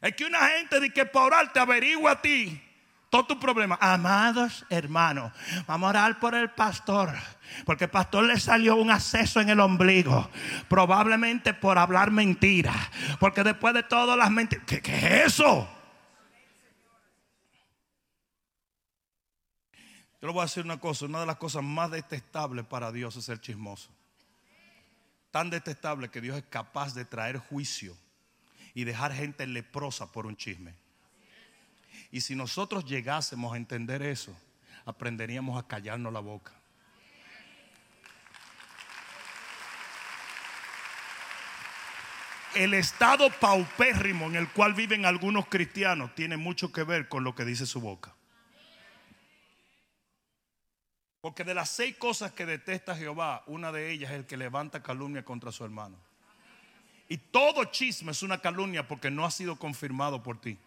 [0.00, 2.62] es que una gente de que para orar te averigua a ti
[3.10, 3.78] todo tu problema.
[3.80, 5.32] Amados hermanos,
[5.66, 7.14] vamos a orar por el pastor.
[7.64, 10.30] Porque el pastor le salió un acceso en el ombligo.
[10.68, 12.74] Probablemente por hablar mentira.
[13.18, 14.64] Porque después de todas las mentiras.
[14.66, 15.77] ¿Qué, ¿Qué, es eso?
[20.20, 21.06] Yo le voy a decir una cosa.
[21.06, 23.90] Una de las cosas más detestables para Dios es el chismoso.
[25.30, 27.96] Tan detestable que Dios es capaz de traer juicio
[28.74, 30.74] y dejar gente leprosa por un chisme.
[32.10, 34.34] Y si nosotros llegásemos a entender eso,
[34.84, 36.52] aprenderíamos a callarnos la boca.
[42.54, 47.34] El estado paupérrimo en el cual viven algunos cristianos tiene mucho que ver con lo
[47.34, 48.14] que dice su boca.
[51.20, 54.82] Porque de las seis cosas que detesta Jehová, una de ellas es el que levanta
[54.82, 55.96] calumnia contra su hermano.
[57.08, 60.58] Y todo chisme es una calumnia porque no ha sido confirmado por ti.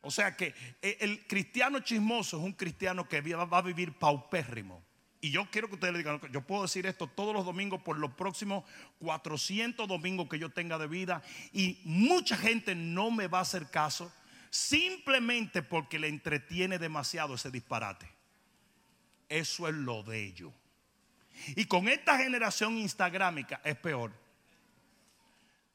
[0.00, 4.82] O sea que eh, el cristiano chismoso es un cristiano que va a vivir paupérrimo.
[5.20, 7.98] Y yo quiero que ustedes le digan, yo puedo decir esto todos los domingos por
[7.98, 8.64] los próximos
[9.00, 13.68] 400 domingos que yo tenga de vida y mucha gente no me va a hacer
[13.68, 14.12] caso
[14.50, 18.17] simplemente porque le entretiene demasiado ese disparate.
[19.28, 20.52] Eso es lo de ellos.
[21.56, 24.12] Y con esta generación instagrámica es peor.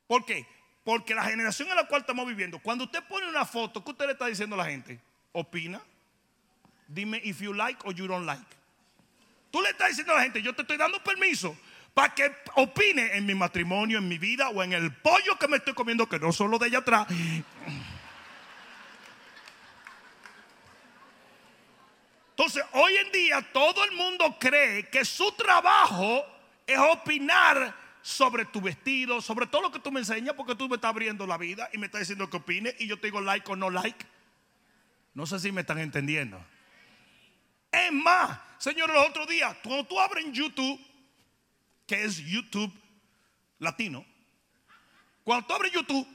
[0.07, 0.45] ¿Por qué?
[0.83, 4.05] Porque la generación en la cual estamos viviendo, cuando usted pone una foto, ¿qué usted
[4.05, 4.99] le está diciendo a la gente?
[5.31, 5.81] Opina.
[6.87, 8.45] Dime if you like or you don't like.
[9.49, 11.55] Tú le estás diciendo a la gente, yo te estoy dando permiso
[11.93, 15.57] para que opine en mi matrimonio, en mi vida o en el pollo que me
[15.57, 17.07] estoy comiendo, que no solo de allá atrás.
[22.35, 26.25] Entonces, hoy en día todo el mundo cree que su trabajo
[26.65, 30.75] es opinar sobre tu vestido, sobre todo lo que tú me enseñas, porque tú me
[30.75, 33.49] estás abriendo la vida y me estás diciendo que opine y yo te digo like
[33.51, 34.03] o no like.
[35.13, 36.43] No sé si me están entendiendo.
[37.71, 40.81] Es más, señores, los otros días, cuando tú abres YouTube,
[41.85, 42.73] que es YouTube
[43.59, 44.03] latino,
[45.23, 46.07] cuando tú abres YouTube,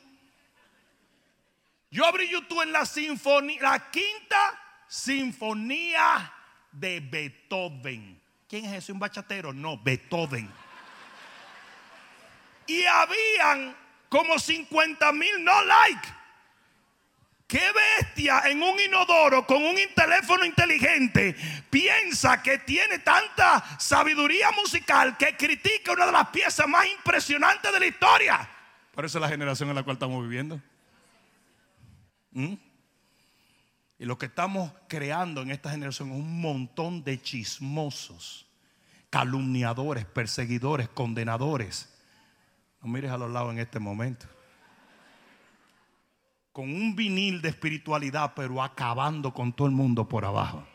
[1.92, 6.32] yo abrí YouTube en la sinfonía, la quinta sinfonía
[6.72, 8.20] de Beethoven.
[8.48, 8.92] ¿Quién es ese?
[8.92, 9.52] ¿Un bachatero?
[9.52, 10.50] No, Beethoven.
[12.66, 13.76] Y habían
[14.08, 16.08] como 50 mil no like.
[17.46, 17.62] ¿Qué
[17.98, 21.34] bestia en un inodoro con un teléfono inteligente
[21.70, 27.80] piensa que tiene tanta sabiduría musical que critica una de las piezas más impresionantes de
[27.80, 28.48] la historia?
[28.94, 30.60] Por eso es la generación en la cual estamos viviendo.
[32.32, 32.54] ¿Mm?
[33.98, 38.46] Y lo que estamos creando en esta generación es un montón de chismosos,
[39.10, 41.92] calumniadores, perseguidores, condenadores.
[42.82, 44.28] No mires a los lados en este momento
[46.58, 50.66] con un vinil de espiritualidad, pero acabando con todo el mundo por abajo.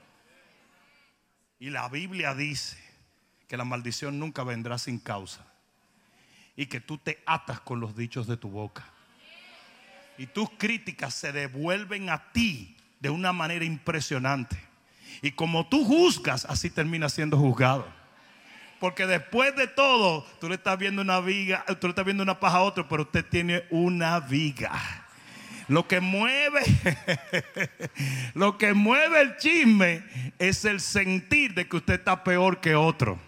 [1.60, 2.78] Y la Biblia dice
[3.50, 5.46] que la maldición nunca vendrá sin causa
[6.56, 8.86] y que tú te atas con los dichos de tu boca.
[10.18, 14.56] Y tus críticas se devuelven a ti de una manera impresionante.
[15.22, 17.86] Y como tú juzgas, así terminas siendo juzgado.
[18.80, 22.40] Porque después de todo, tú le estás viendo una viga, tú le estás viendo una
[22.40, 24.72] paja a otro, pero usted tiene una viga.
[25.68, 26.62] Lo que mueve,
[28.36, 30.04] lo que mueve el chisme
[30.40, 33.20] es el sentir de que usted está peor que otro.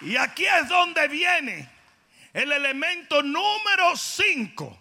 [0.00, 1.79] Y aquí es donde viene
[2.32, 4.78] el elemento número 5,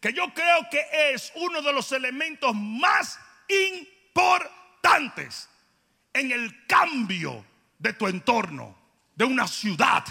[0.00, 5.48] que yo creo que es uno de los elementos más importantes
[6.12, 7.44] en el cambio
[7.78, 8.76] de tu entorno
[9.14, 10.04] de una ciudad,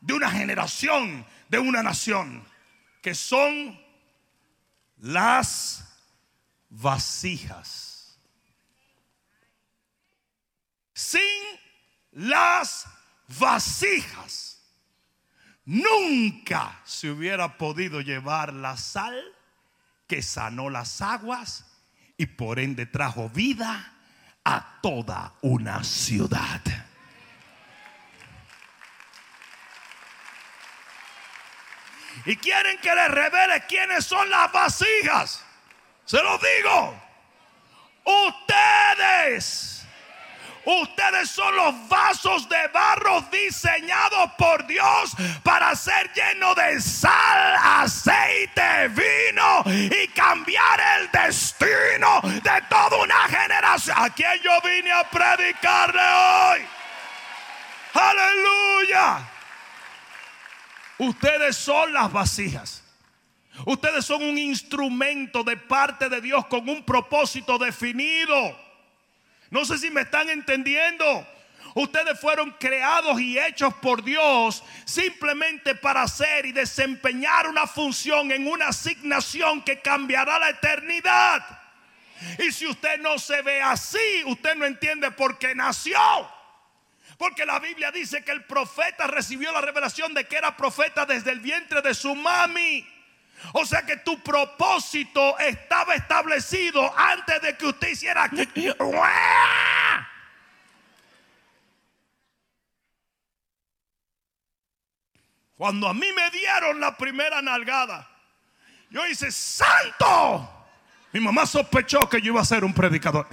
[0.00, 2.44] de una generación, de una nación,
[3.02, 3.80] que son
[4.98, 5.84] las
[6.68, 8.18] vasijas.
[10.92, 11.20] Sin
[12.12, 12.86] las
[13.38, 14.53] vasijas,
[15.64, 19.22] nunca se hubiera podido llevar la sal
[20.06, 21.64] que sanó las aguas
[22.16, 23.92] y por ende trajo vida
[24.44, 26.60] a toda una ciudad.
[32.26, 35.44] Y quieren que les revele quiénes son las vasijas.
[36.04, 37.02] Se lo digo.
[38.04, 39.73] Ustedes.
[40.64, 48.88] Ustedes son los vasos de barro diseñados por Dios para ser llenos de sal, aceite,
[48.88, 53.96] vino y cambiar el destino de toda una generación.
[53.98, 56.66] ¿A quién yo vine a predicarle hoy?
[57.92, 59.28] Aleluya.
[60.98, 62.82] Ustedes son las vasijas.
[63.66, 68.63] Ustedes son un instrumento de parte de Dios con un propósito definido.
[69.54, 71.24] No sé si me están entendiendo.
[71.76, 78.48] Ustedes fueron creados y hechos por Dios simplemente para hacer y desempeñar una función en
[78.48, 81.40] una asignación que cambiará la eternidad.
[82.40, 86.00] Y si usted no se ve así, usted no entiende por qué nació.
[87.16, 91.30] Porque la Biblia dice que el profeta recibió la revelación de que era profeta desde
[91.30, 92.84] el vientre de su mami.
[93.52, 98.30] O sea que tu propósito estaba establecido antes de que usted hiciera.
[105.56, 108.08] Cuando a mí me dieron la primera nalgada,
[108.90, 110.50] yo hice santo.
[111.12, 113.28] Mi mamá sospechó que yo iba a ser un predicador.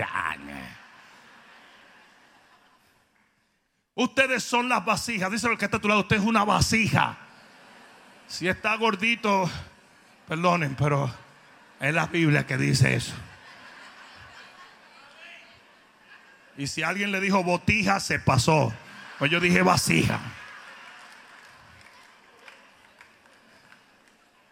[3.95, 5.31] Ustedes son las vasijas.
[5.31, 6.01] Dice lo que está a tu lado.
[6.01, 7.17] Usted es una vasija.
[8.27, 9.49] Si está gordito,
[10.31, 11.13] perdonen, pero
[11.81, 13.11] es la Biblia que dice eso.
[16.57, 18.71] Y si alguien le dijo botija, se pasó.
[19.19, 20.21] Pues yo dije vasija.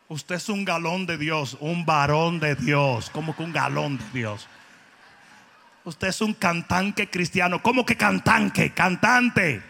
[0.10, 3.10] Usted es un galón de Dios, un varón de Dios.
[3.10, 4.50] como que un galón de Dios?
[5.86, 7.64] Usted es un cantante cristiano.
[7.64, 8.74] ¿Cómo que cantante?
[8.74, 9.64] Cantante.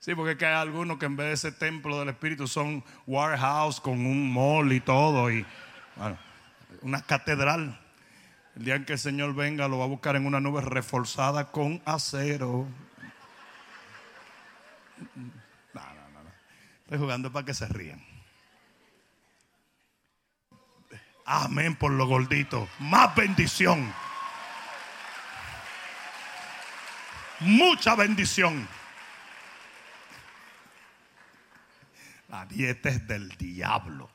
[0.00, 4.06] Sí, porque hay algunos que en vez de ese templo del Espíritu son warehouse con
[4.06, 5.30] un mall y todo.
[5.30, 5.44] Y
[6.80, 7.78] una catedral.
[8.56, 11.52] El día en que el Señor venga lo va a buscar en una nube reforzada
[11.52, 12.66] con acero.
[15.74, 16.30] No, no, no.
[16.84, 18.02] Estoy jugando para que se rían.
[21.26, 22.66] Amén por lo gordito.
[22.78, 23.92] Más bendición.
[27.40, 28.66] Mucha bendición.
[32.30, 34.08] La dieta es del diablo.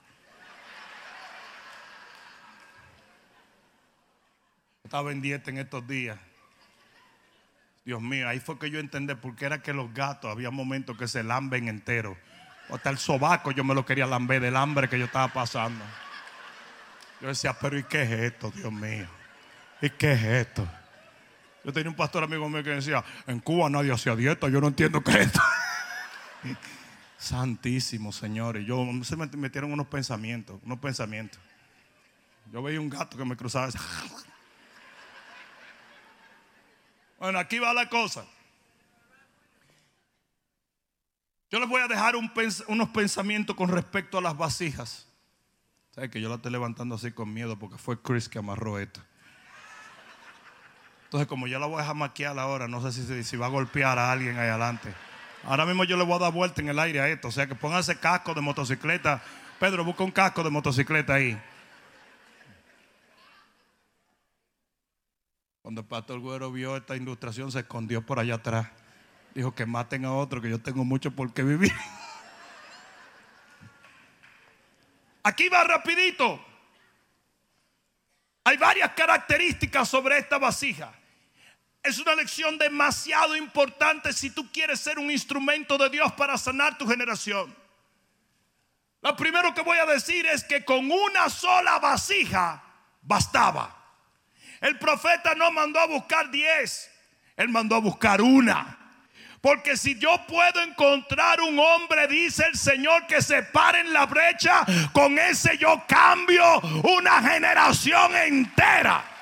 [4.84, 6.18] Estaba en dieta en estos días.
[7.84, 10.98] Dios mío, ahí fue que yo entendí por qué era que los gatos había momentos
[10.98, 12.18] que se lamben enteros.
[12.70, 15.84] Hasta el sobaco yo me lo quería lamber del hambre que yo estaba pasando.
[17.22, 19.08] Yo decía, pero ¿y qué es esto, Dios mío?
[19.82, 20.68] ¿Y qué es esto?
[21.64, 24.68] Yo tenía un pastor amigo mío que decía, en Cuba nadie hacía dieta, yo no
[24.68, 25.42] entiendo qué es esto.
[27.18, 28.58] Santísimo, Señor.
[28.58, 31.40] Y yo se me metieron unos pensamientos, unos pensamientos.
[32.52, 33.70] Yo veía un gato que me cruzaba.
[37.18, 38.26] Bueno, aquí va la cosa.
[41.50, 45.08] Yo les voy a dejar unos pensamientos con respecto a las vasijas.
[45.92, 49.02] ¿Sabes que yo la estoy levantando así con miedo porque fue Chris que amarró esto?
[51.06, 53.98] Entonces, como yo la voy a maquiar ahora, no sé si, si va a golpear
[53.98, 54.94] a alguien ahí adelante.
[55.46, 57.28] Ahora mismo yo le voy a dar vuelta en el aire a esto.
[57.28, 59.22] O sea que pónganse casco de motocicleta.
[59.60, 61.40] Pedro, busca un casco de motocicleta ahí.
[65.62, 68.68] Cuando el pastor Güero vio esta ilustración, se escondió por allá atrás.
[69.34, 71.74] Dijo que maten a otro, que yo tengo mucho por qué vivir.
[75.24, 76.40] Aquí va rapidito.
[78.44, 80.94] Hay varias características sobre esta vasija.
[81.86, 86.78] Es una lección demasiado importante si tú quieres ser un instrumento de Dios para sanar
[86.78, 87.56] tu generación.
[89.02, 92.64] Lo primero que voy a decir es que con una sola vasija
[93.04, 93.76] bastaba.
[94.62, 96.90] El profeta no mandó a buscar diez,
[97.38, 98.80] él mandó a buscar una.
[99.40, 104.08] Porque si yo puedo encontrar un hombre, dice el Señor, que se pare en la
[104.08, 109.15] brecha, con ese yo cambio una generación entera.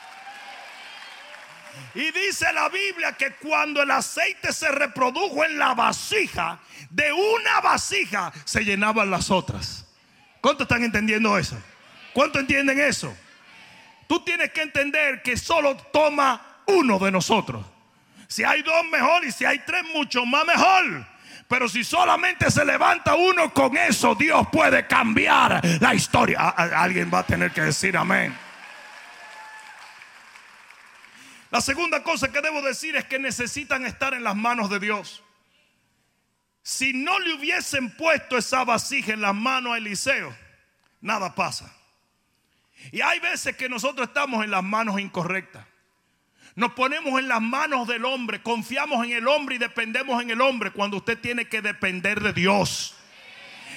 [1.96, 7.62] Y dice la Biblia que cuando el aceite se reprodujo en la vasija, de una
[7.62, 9.86] vasija se llenaban las otras.
[10.42, 11.58] ¿Cuántos están entendiendo eso?
[12.14, 13.16] ¿Cuántos entienden eso?
[14.08, 17.66] Tú tienes que entender que solo toma uno de nosotros.
[18.28, 19.24] Si hay dos, mejor.
[19.26, 21.06] Y si hay tres, mucho más mejor.
[21.48, 26.50] Pero si solamente se levanta uno con eso, Dios puede cambiar la historia.
[26.50, 28.36] Alguien va a tener que decir amén.
[31.54, 35.22] La segunda cosa que debo decir es que necesitan estar en las manos de Dios.
[36.64, 40.36] Si no le hubiesen puesto esa vasija en las manos a Eliseo,
[41.00, 41.72] nada pasa.
[42.92, 45.64] Y hay veces que nosotros estamos en las manos incorrectas.
[46.56, 50.42] Nos ponemos en las manos del hombre, confiamos en el hombre y dependemos en el
[50.42, 52.96] hombre cuando usted tiene que depender de Dios.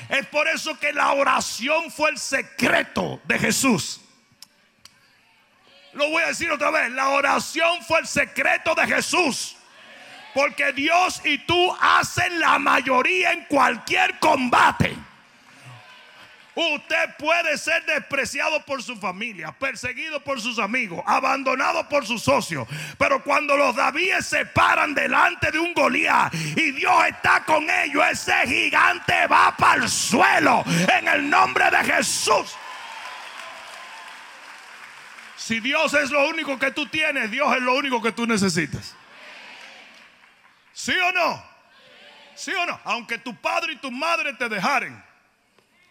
[0.08, 4.00] Es por eso que la oración fue el secreto de Jesús.
[5.96, 9.56] Lo voy a decir otra vez, la oración fue el secreto de Jesús.
[10.34, 14.94] Porque Dios y tú hacen la mayoría en cualquier combate.
[16.54, 22.68] Usted puede ser despreciado por su familia, perseguido por sus amigos, abandonado por sus socios.
[22.98, 28.04] Pero cuando los Davíes se paran delante de un Goliat y Dios está con ellos,
[28.10, 30.62] ese gigante va para el suelo
[30.98, 32.56] en el nombre de Jesús.
[35.46, 38.96] Si Dios es lo único que tú tienes, Dios es lo único que tú necesitas.
[40.72, 41.40] ¿Sí o no?
[42.34, 42.80] ¿Sí o no?
[42.82, 45.00] Aunque tu padre y tu madre te dejaren.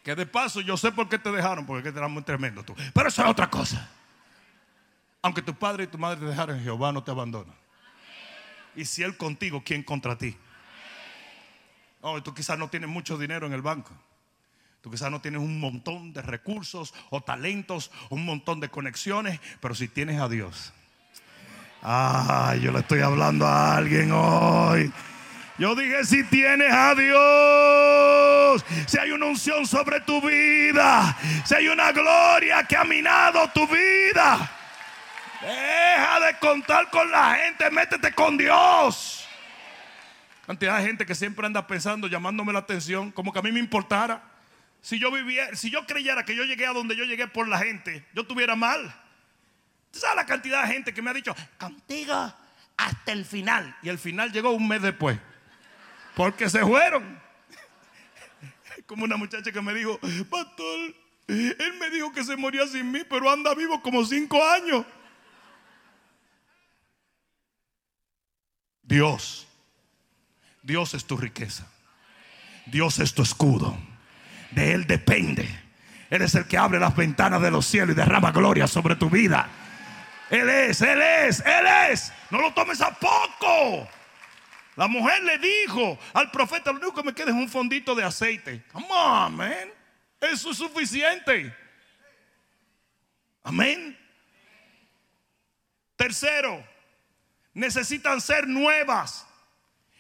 [0.04, 2.76] Que de paso yo sé por qué te dejaron, porque eras muy tremendo tú.
[2.94, 3.90] Pero eso es otra cosa.
[5.22, 7.54] Aunque tu padre y tu madre te dejaron, Jehová no te abandona.
[8.76, 10.36] Y si Él contigo, ¿quién contra ti?
[12.02, 13.94] Oh, tú quizás no tienes mucho dinero en el banco.
[14.86, 19.74] Tú quizás no tienes un montón de recursos o talentos, un montón de conexiones, pero
[19.74, 20.74] si tienes a Dios.
[21.82, 24.94] Ah, yo le estoy hablando a alguien hoy.
[25.58, 31.68] Yo dije, si tienes a Dios, si hay una unción sobre tu vida, si hay
[31.68, 34.52] una gloria que ha minado tu vida,
[35.42, 39.28] deja de contar con la gente, métete con Dios.
[40.46, 43.60] Cantidad de gente que siempre anda pensando, llamándome la atención, como que a mí me
[43.60, 44.35] importara.
[44.86, 47.58] Si yo viviera, si yo creyera que yo llegué a donde yo llegué por la
[47.58, 48.96] gente, yo tuviera mal.
[49.92, 52.32] ¿Sabes la cantidad de gente que me ha dicho, contigo
[52.78, 53.76] hasta el final?
[53.82, 55.18] Y el final llegó un mes después.
[56.16, 57.20] Porque se fueron.
[58.86, 60.96] Como una muchacha que me dijo, pastor,
[61.30, 64.86] él me dijo que se moría sin mí, pero anda vivo como cinco años.
[68.84, 69.48] Dios,
[70.62, 71.68] Dios es tu riqueza.
[72.68, 73.76] Dios es tu escudo.
[74.56, 75.48] De Él depende.
[76.10, 79.10] Él es el que abre las ventanas de los cielos y derrama gloria sobre tu
[79.10, 79.50] vida.
[80.30, 82.14] Él es, Él es, Él es.
[82.30, 83.88] No lo tomes a poco.
[84.76, 88.04] La mujer le dijo al profeta, lo único que me queda es un fondito de
[88.04, 88.64] aceite.
[88.72, 89.70] Come on, man.
[90.22, 91.54] Eso es suficiente.
[93.44, 93.98] Amén.
[95.96, 96.66] Tercero,
[97.54, 99.26] necesitan ser nuevas.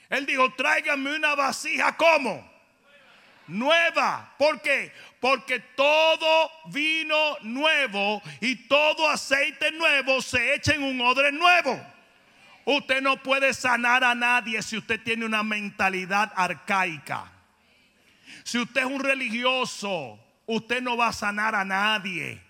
[0.10, 2.55] Él dijo, tráiganme una vasija como
[3.48, 4.34] nueva.
[4.38, 4.91] ¿Por qué?
[5.20, 11.80] Porque todo vino nuevo y todo aceite nuevo se echa en un odre nuevo.
[12.66, 17.32] Usted no puede sanar a nadie si usted tiene una mentalidad arcaica.
[18.43, 22.41] Si usted es un religioso, usted no va a sanar a nadie.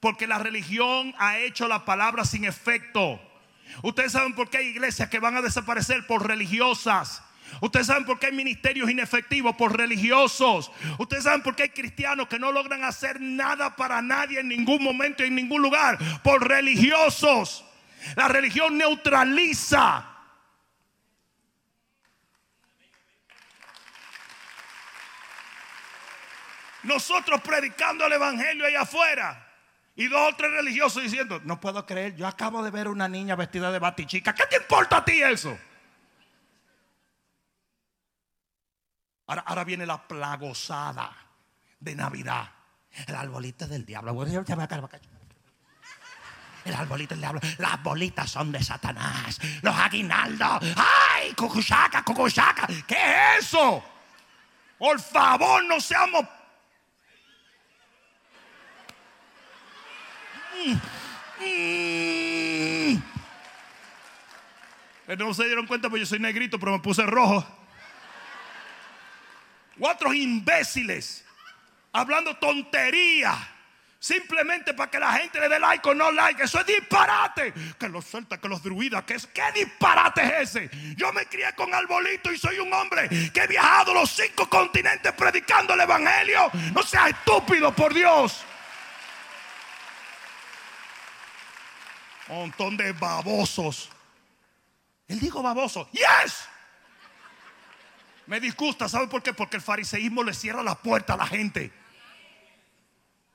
[0.00, 3.20] Porque la religión ha hecho la palabra sin efecto.
[3.82, 7.22] Ustedes saben por qué hay iglesias que van a desaparecer por religiosas.
[7.60, 10.70] Ustedes saben por qué hay ministerios inefectivos por religiosos.
[10.98, 14.82] Ustedes saben por qué hay cristianos que no logran hacer nada para nadie en ningún
[14.82, 17.64] momento y en ningún lugar por religiosos.
[18.16, 20.08] La religión neutraliza.
[26.82, 29.48] Nosotros predicando el evangelio allá afuera.
[29.94, 33.36] Y dos o tres religiosos diciendo, no puedo creer, yo acabo de ver una niña
[33.36, 34.34] vestida de batichica.
[34.34, 35.56] ¿Qué te importa a ti eso?
[39.40, 41.10] Ahora, viene la plagosada
[41.80, 42.50] de Navidad.
[43.06, 44.10] El arbolito del diablo.
[46.64, 47.40] El arbolito del diablo.
[47.58, 49.40] Las bolitas son de Satanás.
[49.62, 50.62] Los aguinaldos.
[50.76, 51.32] ¡Ay!
[51.34, 52.66] Cucuchaca, cucuchaca.
[52.86, 52.96] ¿Qué
[53.38, 53.82] es eso?
[54.78, 56.26] Por favor, no seamos.
[65.06, 67.61] Pero no se dieron cuenta porque yo soy negrito, pero me puse rojo.
[69.82, 71.24] Cuatro imbéciles
[71.92, 73.36] hablando tontería
[73.98, 76.42] Simplemente para que la gente le dé like o no like.
[76.42, 77.52] Eso es disparate.
[77.78, 79.04] Que los celtas, que los druidas.
[79.04, 80.70] Que ¿Qué disparate es ese?
[80.96, 85.12] Yo me crié con arbolito y soy un hombre que he viajado los cinco continentes
[85.12, 86.50] predicando el evangelio.
[86.74, 88.44] No seas estúpido, por Dios.
[92.26, 93.88] Montón de babosos.
[95.06, 95.88] Él dijo baboso.
[95.92, 96.48] Yes.
[98.26, 99.32] Me disgusta, ¿sabe por qué?
[99.32, 101.72] Porque el fariseísmo le cierra la puerta a la gente.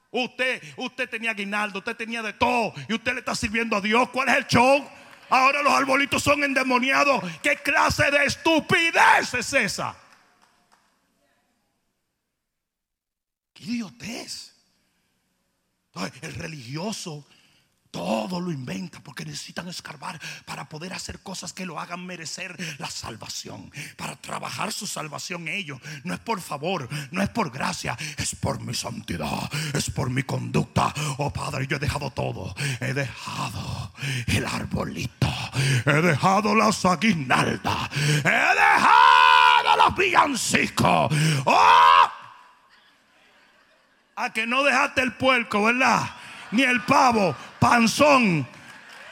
[0.10, 4.10] Usted, usted tenía guinaldo, usted tenía de todo y usted le está sirviendo a Dios.
[4.10, 4.90] ¿Cuál es el show?
[5.30, 7.22] Ahora los arbolitos son endemoniados.
[7.44, 9.96] ¿Qué clase de estupidez es esa?
[13.54, 14.54] ¿Qué idiotez?
[16.22, 17.28] El religioso
[17.92, 22.90] todo lo inventa porque necesitan escarbar para poder hacer cosas que lo hagan merecer la
[22.90, 23.72] salvación.
[23.96, 25.80] Para trabajar su salvación ellos.
[26.04, 30.24] No es por favor, no es por gracia, es por mi santidad, es por mi
[30.24, 30.94] conducta.
[31.18, 32.56] Oh Padre, yo he dejado todo.
[32.80, 33.94] He dejado
[34.28, 35.28] el arbolito.
[35.86, 37.90] He dejado las aguinaldas.
[37.94, 41.14] He dejado los villancicos.
[41.46, 42.12] Oh,
[44.16, 46.10] a que no dejaste el puerco, ¿verdad?
[46.52, 48.48] Ni el pavo panzón.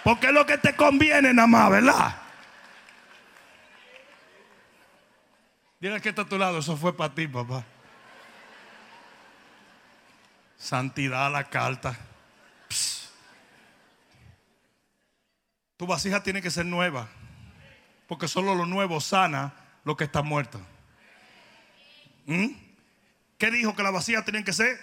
[0.03, 2.15] Porque es lo que te conviene nada más, ¿verdad?
[5.79, 7.63] Dile que está a tu lado, eso fue para ti, papá.
[10.57, 11.97] Santidad a la carta.
[15.77, 17.07] Tu vasija tiene que ser nueva.
[18.07, 20.59] Porque solo lo nuevo sana lo que está muerto.
[22.25, 22.47] ¿Mm?
[23.37, 24.79] ¿Qué dijo que la vasija tienen que ser?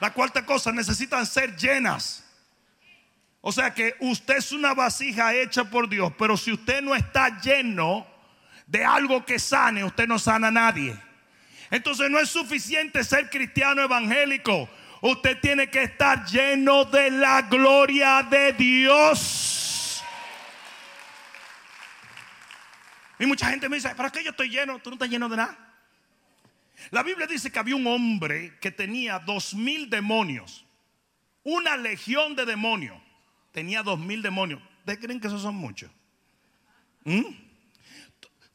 [0.00, 2.24] La cuarta cosa, necesitan ser llenas.
[3.40, 7.40] O sea que usted es una vasija hecha por Dios, pero si usted no está
[7.40, 8.06] lleno
[8.66, 10.98] de algo que sane, usted no sana a nadie.
[11.70, 14.68] Entonces no es suficiente ser cristiano evangélico.
[15.00, 20.02] Usted tiene que estar lleno de la gloria de Dios.
[23.20, 24.78] Y mucha gente me dice, ¿para qué yo estoy lleno?
[24.80, 25.56] Tú no estás lleno de nada.
[26.90, 30.64] La Biblia dice que había un hombre que tenía dos mil demonios.
[31.44, 33.07] Una legión de demonios
[33.52, 34.60] tenía dos mil demonios.
[34.80, 35.90] ¿Ustedes creen que esos son muchos?
[37.04, 37.24] ¿Mm?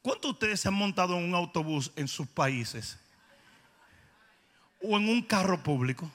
[0.01, 2.99] ¿Cuántos de ustedes se han montado en un autobús en sus países?
[4.81, 6.11] ¿O en un carro público?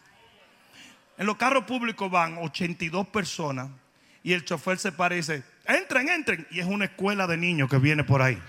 [1.17, 3.71] En los carros públicos van 82 personas
[4.23, 6.47] y el chofer se parece, entren, entren.
[6.51, 8.41] Y es una escuela de niños que viene por ahí.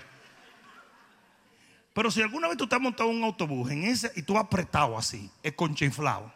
[1.94, 4.38] Pero si alguna vez tú te has montado en un autobús en ese y tú
[4.38, 6.32] apretado así, es conchinflado,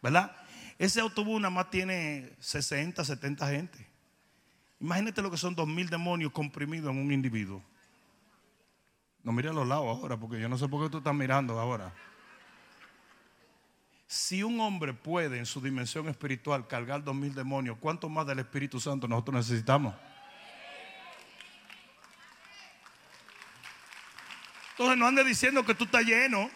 [0.00, 0.36] ¿verdad?
[0.78, 3.86] Ese autobús nada más tiene 60, 70 gente.
[4.80, 7.62] Imagínate lo que son dos mil demonios comprimidos en un individuo.
[9.22, 11.58] No mire a los lados ahora, porque yo no sé por qué tú estás mirando
[11.60, 11.94] ahora.
[14.08, 18.40] Si un hombre puede en su dimensión espiritual cargar dos mil demonios, ¿cuánto más del
[18.40, 19.94] Espíritu Santo nosotros necesitamos?
[24.72, 26.50] Entonces no andes diciendo que tú estás lleno.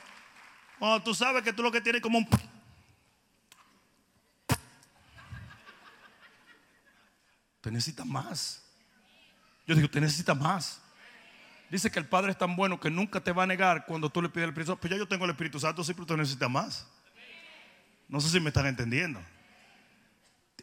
[0.79, 2.29] Cuando tú sabes que tú lo que tienes como un
[7.67, 8.63] Usted necesita más.
[9.67, 10.81] Yo digo, usted necesita más.
[11.69, 14.23] Dice que el Padre es tan bueno que nunca te va a negar cuando tú
[14.23, 14.81] le pides el Espíritu Santo.
[14.83, 16.87] Pues ya yo tengo el Espíritu Santo, sí, pero usted necesita más.
[18.07, 19.21] No sé si me están entendiendo.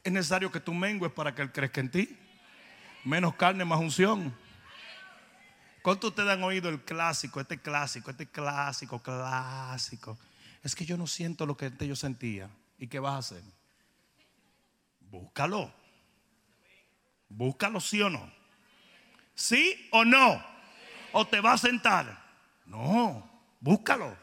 [0.02, 2.18] Es necesario que tú mengues para que Él crezca en ti.
[3.04, 4.34] Menos carne, más unción.
[5.82, 10.18] ¿Cuántos ustedes han oído el clásico, este clásico, este clásico, clásico?
[10.64, 12.50] Es que yo no siento lo que yo sentía.
[12.78, 13.44] ¿Y qué vas a hacer?
[15.12, 15.83] Búscalo.
[17.36, 18.32] Búscalo sí o no.
[19.36, 20.44] ¿Sí o no?
[21.12, 22.24] ¿O te va a sentar?
[22.66, 23.30] No,
[23.60, 24.16] búscalo.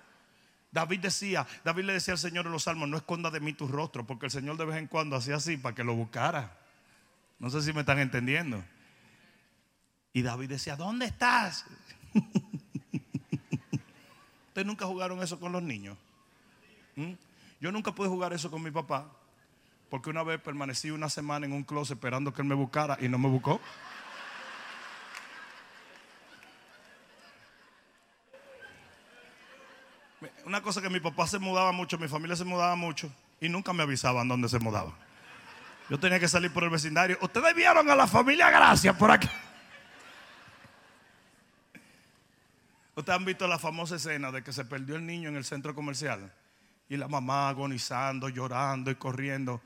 [0.72, 3.66] David decía, David le decía al Señor en los salmos, no esconda de mí tu
[3.66, 6.56] rostro, porque el Señor de vez en cuando hacía así para que lo buscara.
[7.40, 8.62] No sé si me están entendiendo.
[10.12, 11.64] Y David decía, ¿dónde estás?
[14.48, 15.96] ¿Ustedes nunca jugaron eso con los niños?
[16.94, 17.12] ¿Mm?
[17.60, 19.10] Yo nunca pude jugar eso con mi papá.
[19.90, 23.08] Porque una vez permanecí una semana en un closet esperando que él me buscara y
[23.08, 23.60] no me buscó.
[30.44, 33.72] Una cosa que mi papá se mudaba mucho, mi familia se mudaba mucho y nunca
[33.72, 34.92] me avisaban dónde se mudaba.
[35.88, 37.18] Yo tenía que salir por el vecindario.
[37.20, 39.28] Ustedes vieron a la familia Gracias por aquí.
[42.94, 45.74] Ustedes han visto la famosa escena de que se perdió el niño en el centro
[45.74, 46.32] comercial
[46.88, 49.60] y la mamá agonizando, llorando y corriendo.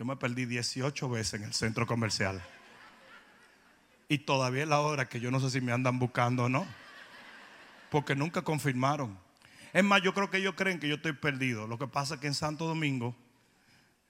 [0.00, 2.42] Yo me perdí 18 veces en el centro comercial.
[4.08, 6.66] Y todavía es la hora que yo no sé si me andan buscando o no.
[7.90, 9.18] Porque nunca confirmaron.
[9.74, 11.66] Es más, yo creo que ellos creen que yo estoy perdido.
[11.66, 13.14] Lo que pasa es que en Santo Domingo,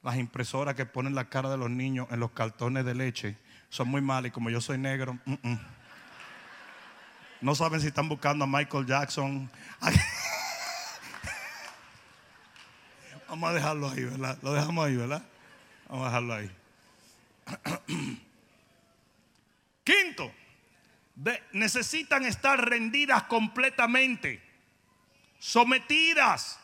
[0.04, 3.36] las impresoras que ponen la cara de los niños en los cartones de leche
[3.68, 4.28] son muy malas.
[4.28, 5.18] Y como yo soy negro,
[7.40, 9.50] no saben si están buscando a Michael Jackson.
[13.28, 14.38] Vamos a dejarlo ahí, ¿verdad?
[14.40, 15.24] Lo dejamos ahí, ¿verdad?
[15.90, 16.50] Vamos a dejarlo ahí.
[19.84, 20.32] Quinto,
[21.50, 24.40] necesitan estar rendidas completamente,
[25.40, 26.60] sometidas.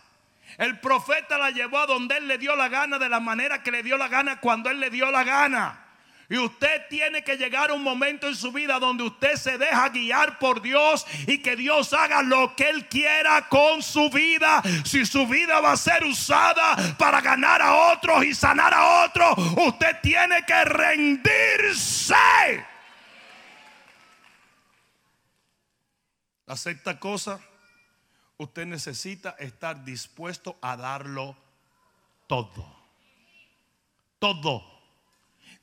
[0.59, 3.73] El profeta la llevó a donde él le dio la gana, de la manera que
[3.73, 5.86] le dio la gana, cuando él le dio la gana.
[6.29, 9.89] Y usted tiene que llegar a un momento en su vida donde usted se deja
[9.91, 14.61] guiar por Dios y que Dios haga lo que Él quiera con su vida.
[14.85, 19.39] Si su vida va a ser usada para ganar a otros y sanar a otros,
[19.57, 22.15] usted tiene que rendirse.
[26.47, 27.41] La sexta cosa,
[28.37, 31.37] usted necesita estar dispuesto a darlo
[32.27, 32.75] todo.
[34.19, 34.76] Todo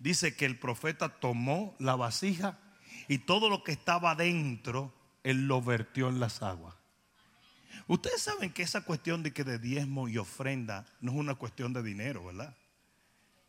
[0.03, 2.59] dice que el profeta tomó la vasija
[3.07, 4.93] y todo lo que estaba dentro,
[5.23, 6.75] él lo vertió en las aguas.
[7.87, 11.71] Ustedes saben que esa cuestión de que de diezmo y ofrenda no es una cuestión
[11.71, 12.53] de dinero, ¿verdad?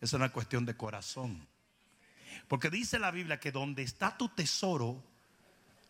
[0.00, 1.46] Es una cuestión de corazón.
[2.46, 5.02] Porque dice la Biblia que donde está tu tesoro,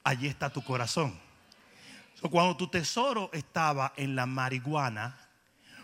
[0.03, 1.19] allí está tu corazón.
[2.31, 5.29] cuando tu tesoro estaba en la marihuana,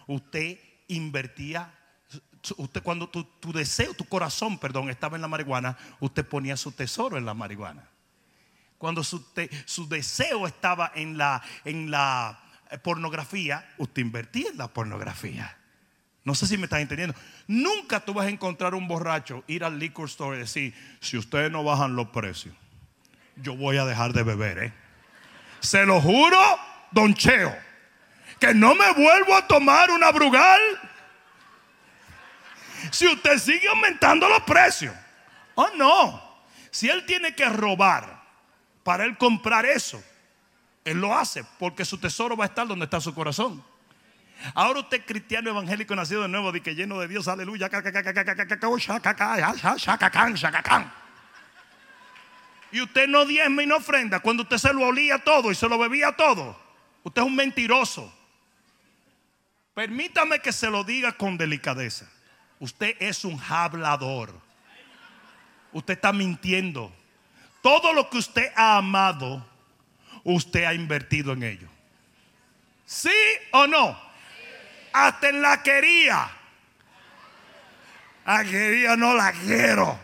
[0.07, 0.59] usted
[0.89, 1.80] invertía
[2.57, 7.19] usted cuando tu, deseo, tu corazón, perdón, estaba en la marihuana, usted ponía su tesoro
[7.19, 7.85] en la marihuana.
[8.79, 9.23] Cuando su,
[9.89, 15.57] deseo estaba en la, en la eh, pornografía, usted invertía en la pornografía.
[16.25, 17.15] No sé si me estás entendiendo.
[17.47, 21.51] Nunca tú vas a encontrar un borracho ir al liquor store y decir, si ustedes
[21.51, 22.55] no bajan los precios,
[23.37, 24.59] yo voy a dejar de beber.
[24.59, 24.73] ¿eh?
[25.61, 26.39] Se lo juro,
[26.91, 27.55] don Cheo,
[28.39, 30.61] que no me vuelvo a tomar una brugal
[32.91, 34.95] si usted sigue aumentando los precios.
[35.55, 36.31] Oh, no.
[36.71, 38.23] Si él tiene que robar
[38.83, 40.03] para él comprar eso,
[40.85, 43.63] él lo hace porque su tesoro va a estar donde está su corazón.
[44.55, 47.69] Ahora usted cristiano evangélico nacido de nuevo, de que lleno de Dios, aleluya.
[52.73, 55.69] Y usted no diezma y no ofrenda cuando usted se lo olía todo y se
[55.69, 56.59] lo bebía todo.
[57.03, 58.13] Usted es un mentiroso.
[59.75, 62.11] Permítame que se lo diga con delicadeza.
[62.61, 64.39] Usted es un hablador.
[65.73, 66.95] Usted está mintiendo.
[67.63, 69.45] Todo lo que usted ha amado,
[70.25, 71.69] usted ha invertido en ello.
[72.85, 73.11] ¿Sí
[73.53, 73.99] o no?
[74.93, 76.31] Hasta en la quería.
[78.27, 79.99] La quería no la quiero.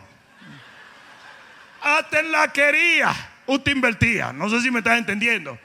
[1.81, 3.13] Hasta en la quería.
[3.45, 4.33] Usted invertía.
[4.33, 5.59] No sé si me está entendiendo.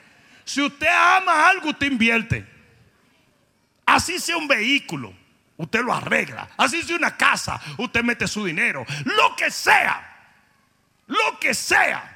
[0.45, 2.47] Si usted ama algo, usted invierte.
[3.87, 5.22] Así sea un vehículo
[5.63, 6.49] usted lo arregla.
[6.57, 8.85] Así si una casa, usted mete su dinero.
[9.05, 10.03] Lo que sea,
[11.07, 12.09] lo que sea.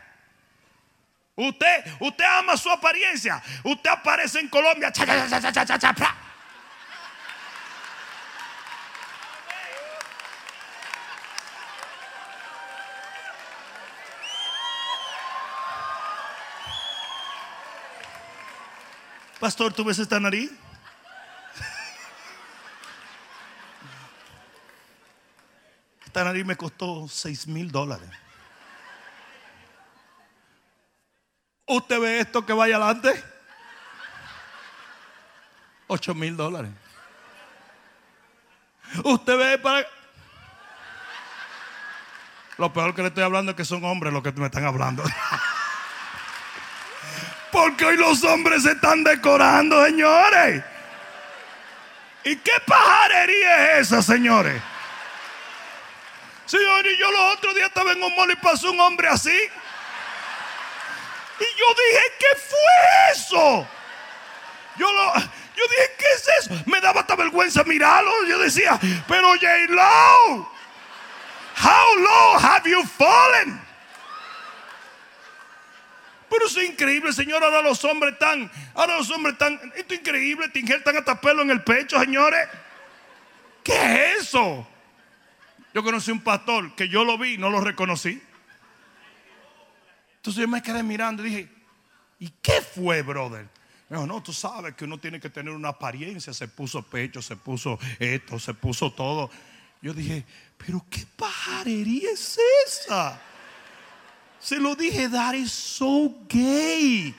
[1.37, 3.43] Usted, usted ama su apariencia.
[3.63, 4.93] Usted aparece en Colombia.
[19.39, 20.51] Pastor, ¿tú ves esta nariz?
[26.17, 28.09] Esta nariz me costó 6 mil dólares.
[31.67, 33.23] ¿Usted ve esto que vaya adelante?
[35.89, 36.71] 8 mil dólares.
[39.05, 39.87] ¿Usted ve para...
[42.57, 45.05] Lo peor que le estoy hablando es que son hombres los que me están hablando.
[47.53, 50.65] Porque hoy los hombres se están decorando, señores.
[52.25, 54.63] ¿Y qué pajarería es esa, señores?
[56.47, 59.37] Señor, y yo los otros días estaba en un mall y pasó un hombre así.
[61.39, 63.69] Y yo dije, ¿qué fue eso?
[64.77, 66.63] Yo, dije, ¿qué es eso?
[66.67, 68.13] Me daba hasta vergüenza mirarlo.
[68.27, 68.79] Yo decía,
[69.09, 69.47] pero J.
[69.69, 70.53] Lo,
[71.57, 73.61] how low have you fallen?
[76.31, 77.43] Pero eso es increíble, Señor.
[77.43, 81.43] Ahora los hombres están, ahora los hombres están, esto es increíble, te injertan hasta pelo
[81.43, 82.49] en el pecho, señores.
[83.65, 84.67] ¿Qué es eso?
[85.77, 88.19] Yo conocí un pastor que yo lo vi, no lo reconocí.
[90.17, 91.49] Entonces yo me quedé mirando y dije,
[92.19, 93.47] ¿y qué fue, brother?
[93.91, 96.33] Dijo, no, tú sabes que uno tiene que tener una apariencia.
[96.33, 99.29] Se puso pecho, se puso esto, se puso todo.
[99.83, 100.25] Yo dije,
[100.57, 103.21] pero qué pajarería es esa.
[104.41, 107.15] Se lo dije, that is so gay.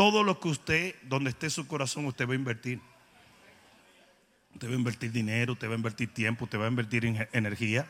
[0.00, 2.80] Todo lo que usted, donde esté su corazón, usted va a invertir.
[4.54, 7.86] Usted va a invertir dinero, usted va a invertir tiempo, usted va a invertir energía.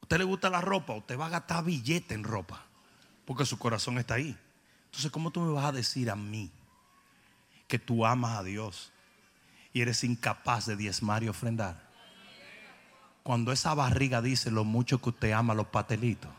[0.00, 0.92] usted le gusta la ropa?
[0.92, 2.64] Usted va a gastar billete en ropa.
[3.24, 4.38] Porque su corazón está ahí.
[4.84, 6.52] Entonces, ¿cómo tú me vas a decir a mí
[7.66, 8.92] que tú amas a Dios
[9.72, 11.90] y eres incapaz de diezmar y ofrendar?
[13.24, 16.30] Cuando esa barriga dice lo mucho que usted ama los patelitos.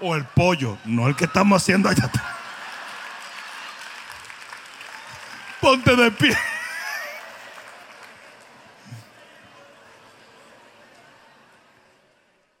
[0.00, 2.24] O el pollo, no el que estamos haciendo allá atrás.
[5.60, 6.36] Ponte de pie.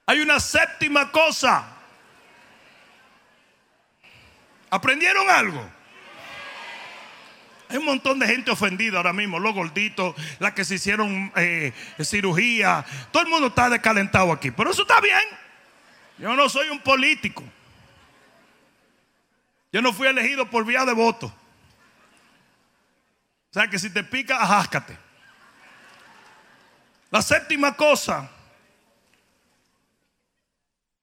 [0.06, 1.64] Hay una séptima cosa.
[4.70, 5.76] ¿Aprendieron algo?
[7.68, 11.72] Hay un montón de gente ofendida ahora mismo, los gorditos, las que se hicieron eh,
[12.00, 12.84] cirugía.
[13.10, 14.52] Todo el mundo está descalentado aquí.
[14.52, 15.45] Pero eso está bien.
[16.18, 17.44] Yo no soy un político.
[19.72, 21.26] Yo no fui elegido por vía de voto.
[23.50, 24.96] O sea que si te pica, ajáscate.
[27.10, 28.30] La séptima cosa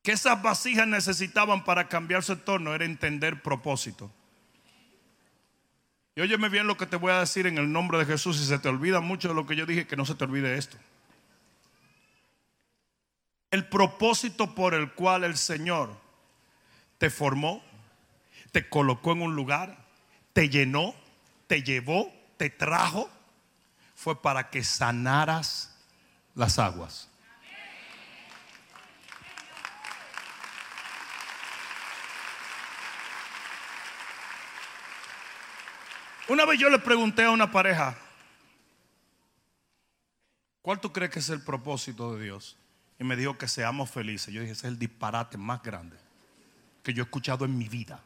[0.01, 4.11] que esas vasijas necesitaban para cambiar su entorno era entender propósito.
[6.15, 8.37] Y óyeme bien lo que te voy a decir en el nombre de Jesús.
[8.37, 10.57] Si se te olvida mucho de lo que yo dije, que no se te olvide
[10.57, 10.77] esto.
[13.53, 15.95] El propósito por el cual el Señor
[16.97, 17.63] te formó,
[18.51, 19.77] te colocó en un lugar,
[20.33, 20.95] te llenó,
[21.45, 23.11] te llevó, te trajo,
[23.93, 25.77] fue para que sanaras
[26.33, 27.11] las aguas.
[36.27, 37.95] Una vez yo le pregunté a una pareja,
[40.63, 42.57] ¿cuál tú crees que es el propósito de Dios?
[43.03, 44.33] Y me dijo que seamos felices.
[44.33, 45.97] Yo dije, ese es el disparate más grande
[46.81, 48.01] que yo he escuchado en mi vida.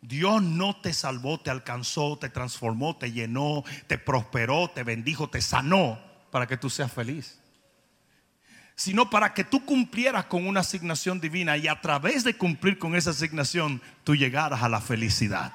[0.00, 5.40] Dios no te salvó, te alcanzó, te transformó, te llenó, te prosperó, te bendijo, te
[5.40, 6.00] sanó
[6.32, 7.38] para que tú seas feliz
[8.78, 12.94] sino para que tú cumplieras con una asignación divina y a través de cumplir con
[12.94, 15.50] esa asignación tú llegaras a la felicidad.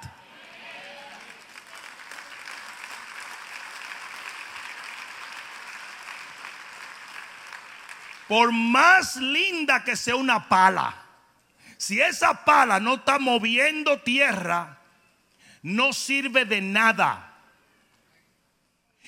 [8.31, 10.95] Por más linda que sea una pala,
[11.75, 14.77] si esa pala no está moviendo tierra,
[15.61, 17.30] no sirve de nada.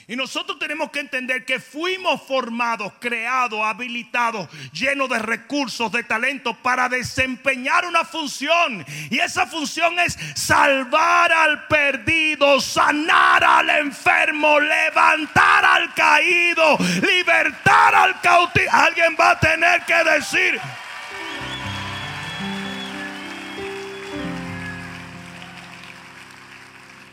[0.08, 6.54] Y nosotros tenemos que entender que fuimos formados, creados, habilitados, llenos de recursos, de talento
[6.56, 8.86] para desempeñar una función.
[9.10, 18.20] Y esa función es salvar al perdido, sanar al enfermo, levantar al caído, libertar al
[18.20, 18.70] cautivo.
[18.72, 20.60] Alguien va a tener que decir...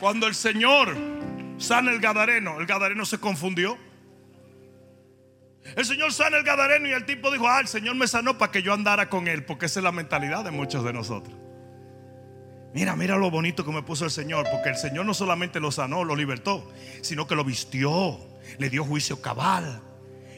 [0.00, 0.96] Cuando el Señor
[1.60, 2.58] sana el Gadareno.
[2.58, 3.78] El Gadareno se confundió.
[5.76, 8.50] El Señor sana el Gadareno y el tipo dijo, ah, el Señor me sanó para
[8.50, 11.36] que yo andara con él, porque esa es la mentalidad de muchos de nosotros.
[12.72, 15.70] Mira, mira lo bonito que me puso el Señor, porque el Señor no solamente lo
[15.70, 18.18] sanó, lo libertó, sino que lo vistió,
[18.58, 19.82] le dio juicio cabal.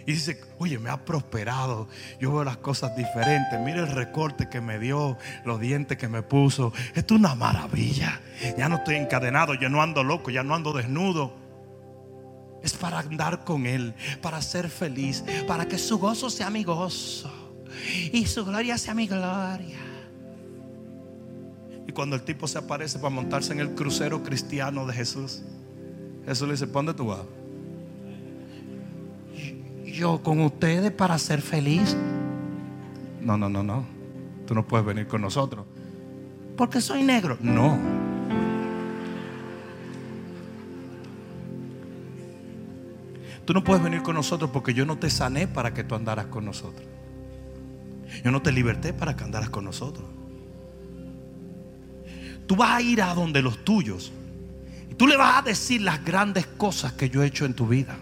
[0.06, 1.88] Y dice, oye, me ha prosperado.
[2.20, 3.58] Yo veo las cosas diferentes.
[3.60, 6.72] Mira el recorte que me dio, los dientes que me puso.
[6.94, 8.20] Esto es una maravilla.
[8.56, 11.34] Ya no estoy encadenado, ya no ando loco, ya no ando desnudo.
[12.62, 17.30] Es para andar con Él, para ser feliz, para que su gozo sea mi gozo
[18.12, 19.78] y su gloria sea mi gloria.
[21.86, 25.42] Y cuando el tipo se aparece para montarse en el crucero cristiano de Jesús,
[26.24, 27.20] Jesús le dice, ¿para dónde tú vas?
[30.02, 31.96] Yo con ustedes para ser feliz.
[33.20, 33.84] No, no, no, no.
[34.48, 35.64] Tú no puedes venir con nosotros.
[36.56, 37.38] Porque soy negro.
[37.40, 37.78] No.
[43.44, 46.26] Tú no puedes venir con nosotros porque yo no te sané para que tú andaras
[46.26, 46.84] con nosotros.
[48.24, 50.08] Yo no te liberté para que andaras con nosotros.
[52.48, 54.12] Tú vas a ir a donde los tuyos.
[54.90, 57.68] Y tú le vas a decir las grandes cosas que yo he hecho en tu
[57.68, 57.96] vida.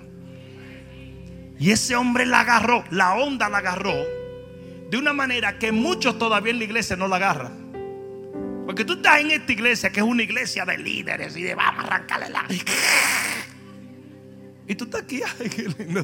[1.60, 3.94] Y ese hombre la agarró, la onda la agarró
[4.88, 8.64] de una manera que muchos todavía en la iglesia no la agarran.
[8.64, 11.84] Porque tú estás en esta iglesia que es una iglesia de líderes y de vamos
[11.84, 12.46] a arrancarle la.
[14.66, 16.02] Y tú estás aquí, ay, qué lindo.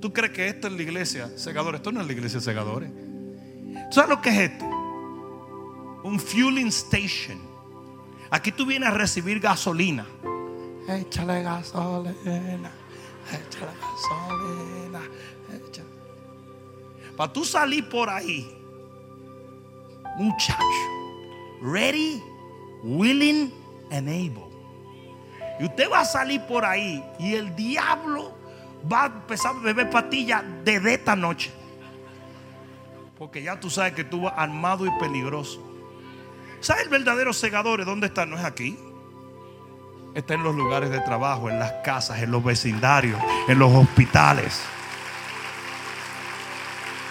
[0.00, 1.80] ¿Tú crees que esto es la iglesia segadores?
[1.80, 2.90] Esto no es la iglesia segadores.
[2.90, 4.64] ¿Tú sabes lo que es esto?
[6.04, 7.38] Un fueling station.
[8.30, 10.06] Aquí tú vienes a recibir gasolina
[10.96, 12.70] échale gasolina,
[13.30, 15.00] échale gasolina.
[15.52, 15.88] Échale.
[17.16, 18.50] Para tú salir por ahí,
[20.16, 20.62] muchacho,
[21.60, 22.22] ready,
[22.82, 23.52] willing
[23.90, 24.50] and able.
[25.60, 28.32] Y usted va a salir por ahí y el diablo
[28.90, 31.52] va a empezar a beber pastillas desde esta noche.
[33.18, 35.62] Porque ya tú sabes que tú armado y peligroso.
[36.60, 37.84] ¿Sabes el verdadero segador?
[37.84, 38.24] ¿Dónde está?
[38.24, 38.78] No es aquí
[40.14, 44.62] está en los lugares de trabajo, en las casas, en los vecindarios, en los hospitales.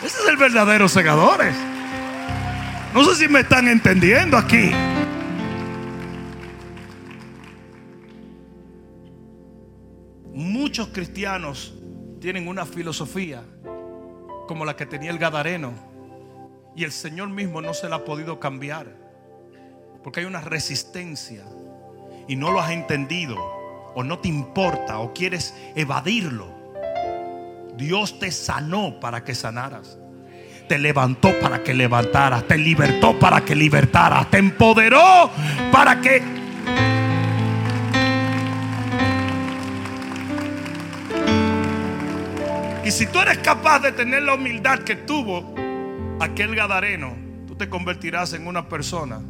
[0.04, 1.42] Ese es el verdadero segador.
[2.94, 4.72] No sé si me están entendiendo aquí.
[10.34, 11.74] Muchos cristianos
[12.20, 13.44] tienen una filosofía
[14.48, 15.74] como la que tenía el Gadareno
[16.76, 18.96] y el Señor mismo no se la ha podido cambiar
[20.04, 21.46] porque hay una resistencia
[22.28, 23.36] y no lo has entendido
[23.96, 26.48] o no te importa o quieres evadirlo.
[27.76, 29.98] Dios te sanó para que sanaras.
[30.68, 32.48] Te levantó para que levantaras.
[32.48, 34.30] Te libertó para que libertaras.
[34.30, 35.30] Te empoderó
[35.72, 36.22] para que...
[42.86, 45.56] Y si tú eres capaz de tener la humildad que tuvo
[46.20, 47.16] aquel Gadareno,
[47.48, 49.22] tú te convertirás en una persona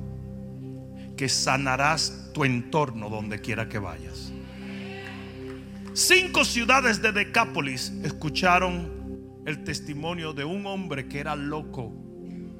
[1.21, 4.33] que sanarás tu entorno donde quiera que vayas.
[5.93, 8.89] Cinco ciudades de Decápolis escucharon
[9.45, 11.93] el testimonio de un hombre que era loco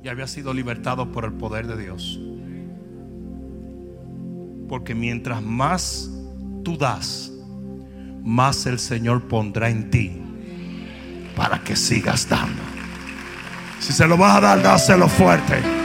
[0.03, 2.20] y había sido libertado por el poder de Dios.
[4.70, 6.12] Porque mientras más
[6.64, 7.32] tú das,
[8.22, 10.22] más el Señor pondrá en ti
[11.36, 12.62] para que sigas dando.
[13.80, 15.80] Si se lo vas a dar, dáselo fuerte.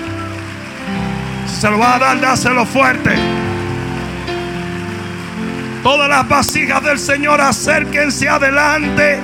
[1.58, 3.14] Se lo vas a dar, dáselo fuerte.
[5.82, 9.18] Todas las vasijas del Señor, acérquense adelante.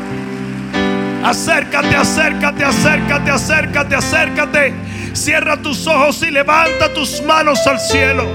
[1.22, 4.74] Acércate, acércate, acércate, acércate, acércate.
[5.12, 8.26] Cierra tus ojos y levanta tus manos al cielo.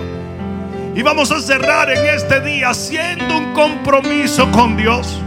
[0.93, 5.21] Y vamos a cerrar en este día haciendo un compromiso con Dios.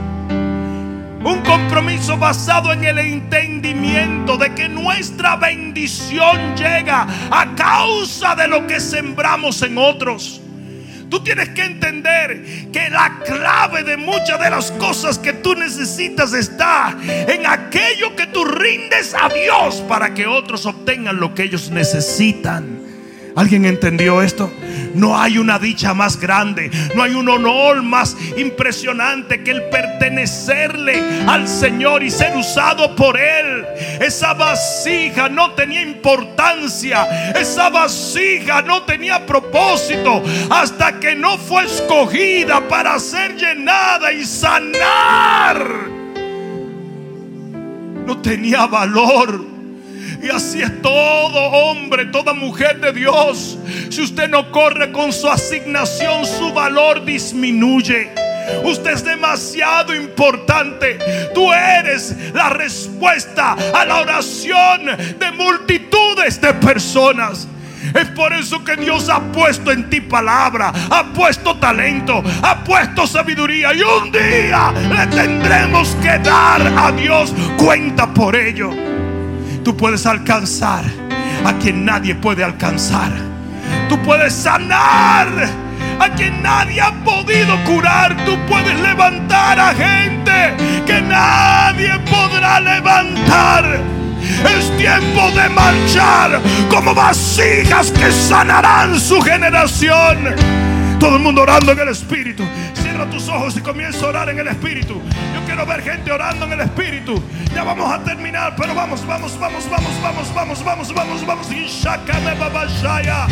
[1.22, 8.66] Un compromiso basado en el entendimiento de que nuestra bendición llega a causa de lo
[8.66, 10.40] que sembramos en otros.
[11.10, 16.32] Tú tienes que entender que la clave de muchas de las cosas que tú necesitas
[16.32, 21.70] está en aquello que tú rindes a Dios para que otros obtengan lo que ellos
[21.70, 22.89] necesitan.
[23.36, 24.52] ¿Alguien entendió esto?
[24.94, 31.02] No hay una dicha más grande, no hay un honor más impresionante que el pertenecerle
[31.26, 33.64] al Señor y ser usado por Él.
[34.00, 42.66] Esa vasija no tenía importancia, esa vasija no tenía propósito hasta que no fue escogida
[42.68, 45.66] para ser llenada y sanar.
[48.06, 49.49] No tenía valor.
[50.22, 53.58] Y así es todo hombre, toda mujer de Dios.
[53.90, 58.10] Si usted no corre con su asignación, su valor disminuye.
[58.64, 60.98] Usted es demasiado importante.
[61.34, 64.86] Tú eres la respuesta a la oración
[65.18, 67.48] de multitudes de personas.
[67.94, 73.06] Es por eso que Dios ha puesto en ti palabra, ha puesto talento, ha puesto
[73.06, 73.72] sabiduría.
[73.72, 78.99] Y un día le tendremos que dar a Dios cuenta por ello.
[79.64, 80.84] Tú puedes alcanzar
[81.44, 83.10] a quien nadie puede alcanzar.
[83.88, 85.28] Tú puedes sanar
[85.98, 88.16] a quien nadie ha podido curar.
[88.24, 90.54] Tú puedes levantar a gente
[90.86, 93.80] que nadie podrá levantar.
[94.56, 96.40] Es tiempo de marchar
[96.70, 100.69] como vasijas que sanarán su generación.
[101.00, 102.44] Todo el mundo orando en el Espíritu.
[102.74, 105.00] Cierra tus ojos y comienza a orar en el Espíritu.
[105.34, 107.22] Yo quiero ver gente orando en el Espíritu.
[107.54, 111.50] Ya vamos a terminar, pero vamos, vamos, vamos, vamos, vamos, vamos, vamos, vamos, vamos.
[111.50, 113.26] Ishakame babashaya.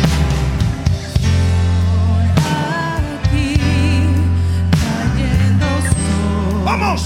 [6.65, 7.05] Vamos.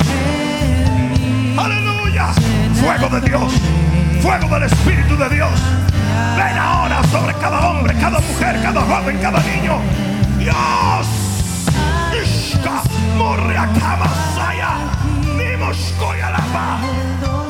[1.58, 2.28] Aleluya.
[2.76, 3.54] Fuego de Dios.
[4.22, 5.60] Fuego del Espíritu de Dios.
[6.38, 10.13] Ven ahora sobre cada hombre, cada mujer, cada joven, cada niño.
[10.44, 11.08] Dios.
[12.22, 12.84] Ishka,
[13.18, 14.72] morre a camasaya,
[15.38, 17.43] nimoshkoya yalapa.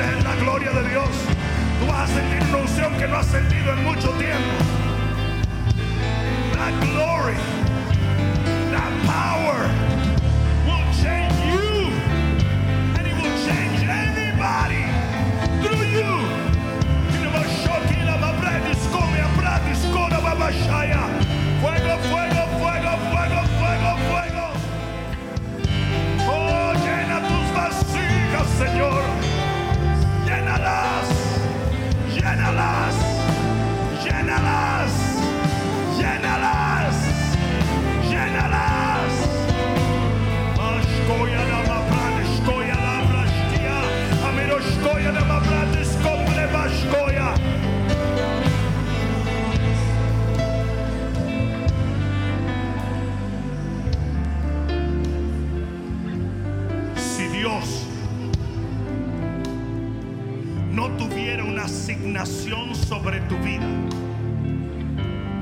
[0.00, 1.08] Es la gloria de Dios.
[1.80, 4.52] Tú vas a sentir una unción que no has sentido en mucho tiempo.
[6.54, 7.36] That glory,
[8.70, 9.61] that power
[63.02, 63.66] sobre tu vida,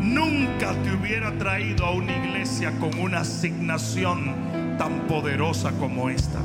[0.01, 4.35] nunca te hubiera traído a una iglesia con una asignación
[4.79, 6.39] tan poderosa como esta.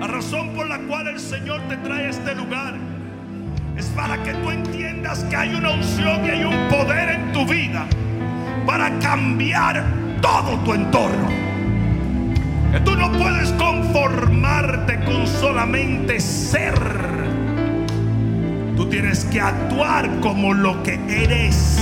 [0.00, 2.74] La razón por la cual el Señor te trae a este lugar
[3.78, 7.46] es para que tú entiendas que hay una unción y hay un poder en tu
[7.46, 7.86] vida
[8.66, 9.82] para cambiar
[10.20, 11.51] todo tu entorno.
[12.80, 16.74] Tú no puedes conformarte con solamente ser.
[18.76, 21.78] Tú tienes que actuar como lo que eres.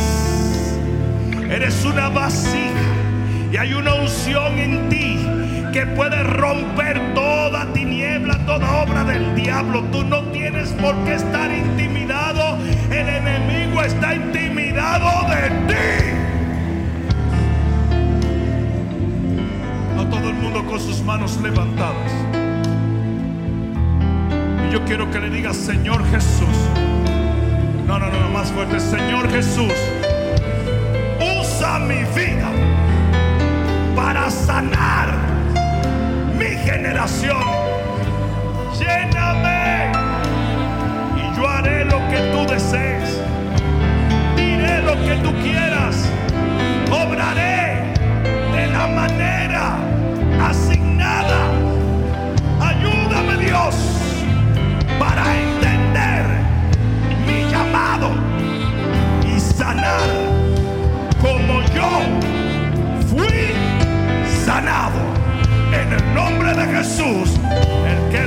[1.48, 2.70] Eres una vasija
[3.52, 5.18] y hay una unción en ti
[5.72, 9.84] que puede romper toda tiniebla, toda obra del diablo.
[9.92, 12.58] Tú no tienes por qué estar intimidado.
[12.90, 16.19] El enemigo está intimidado de ti.
[20.30, 22.12] El mundo con sus manos levantadas.
[24.66, 26.56] Y yo quiero que le digas, Señor Jesús.
[27.86, 28.78] No, no, no, más fuerte.
[28.78, 29.72] Señor Jesús,
[31.40, 32.48] usa mi vida
[33.96, 35.08] para sanar
[36.38, 37.42] mi generación.
[38.78, 39.90] Lléname
[41.16, 43.20] y yo haré lo que tú desees.
[44.36, 46.08] Diré lo que tú quieras.
[46.88, 47.92] Obraré
[48.52, 49.89] de la manera
[50.48, 51.50] asignada.
[52.60, 53.74] Ayúdame Dios
[54.98, 56.24] para entender
[57.26, 58.10] mi llamado
[59.26, 60.08] y sanar
[61.20, 61.90] como yo
[63.08, 63.52] fui
[64.44, 65.00] sanado.
[65.72, 67.38] En el nombre de Jesús,
[67.86, 68.26] el que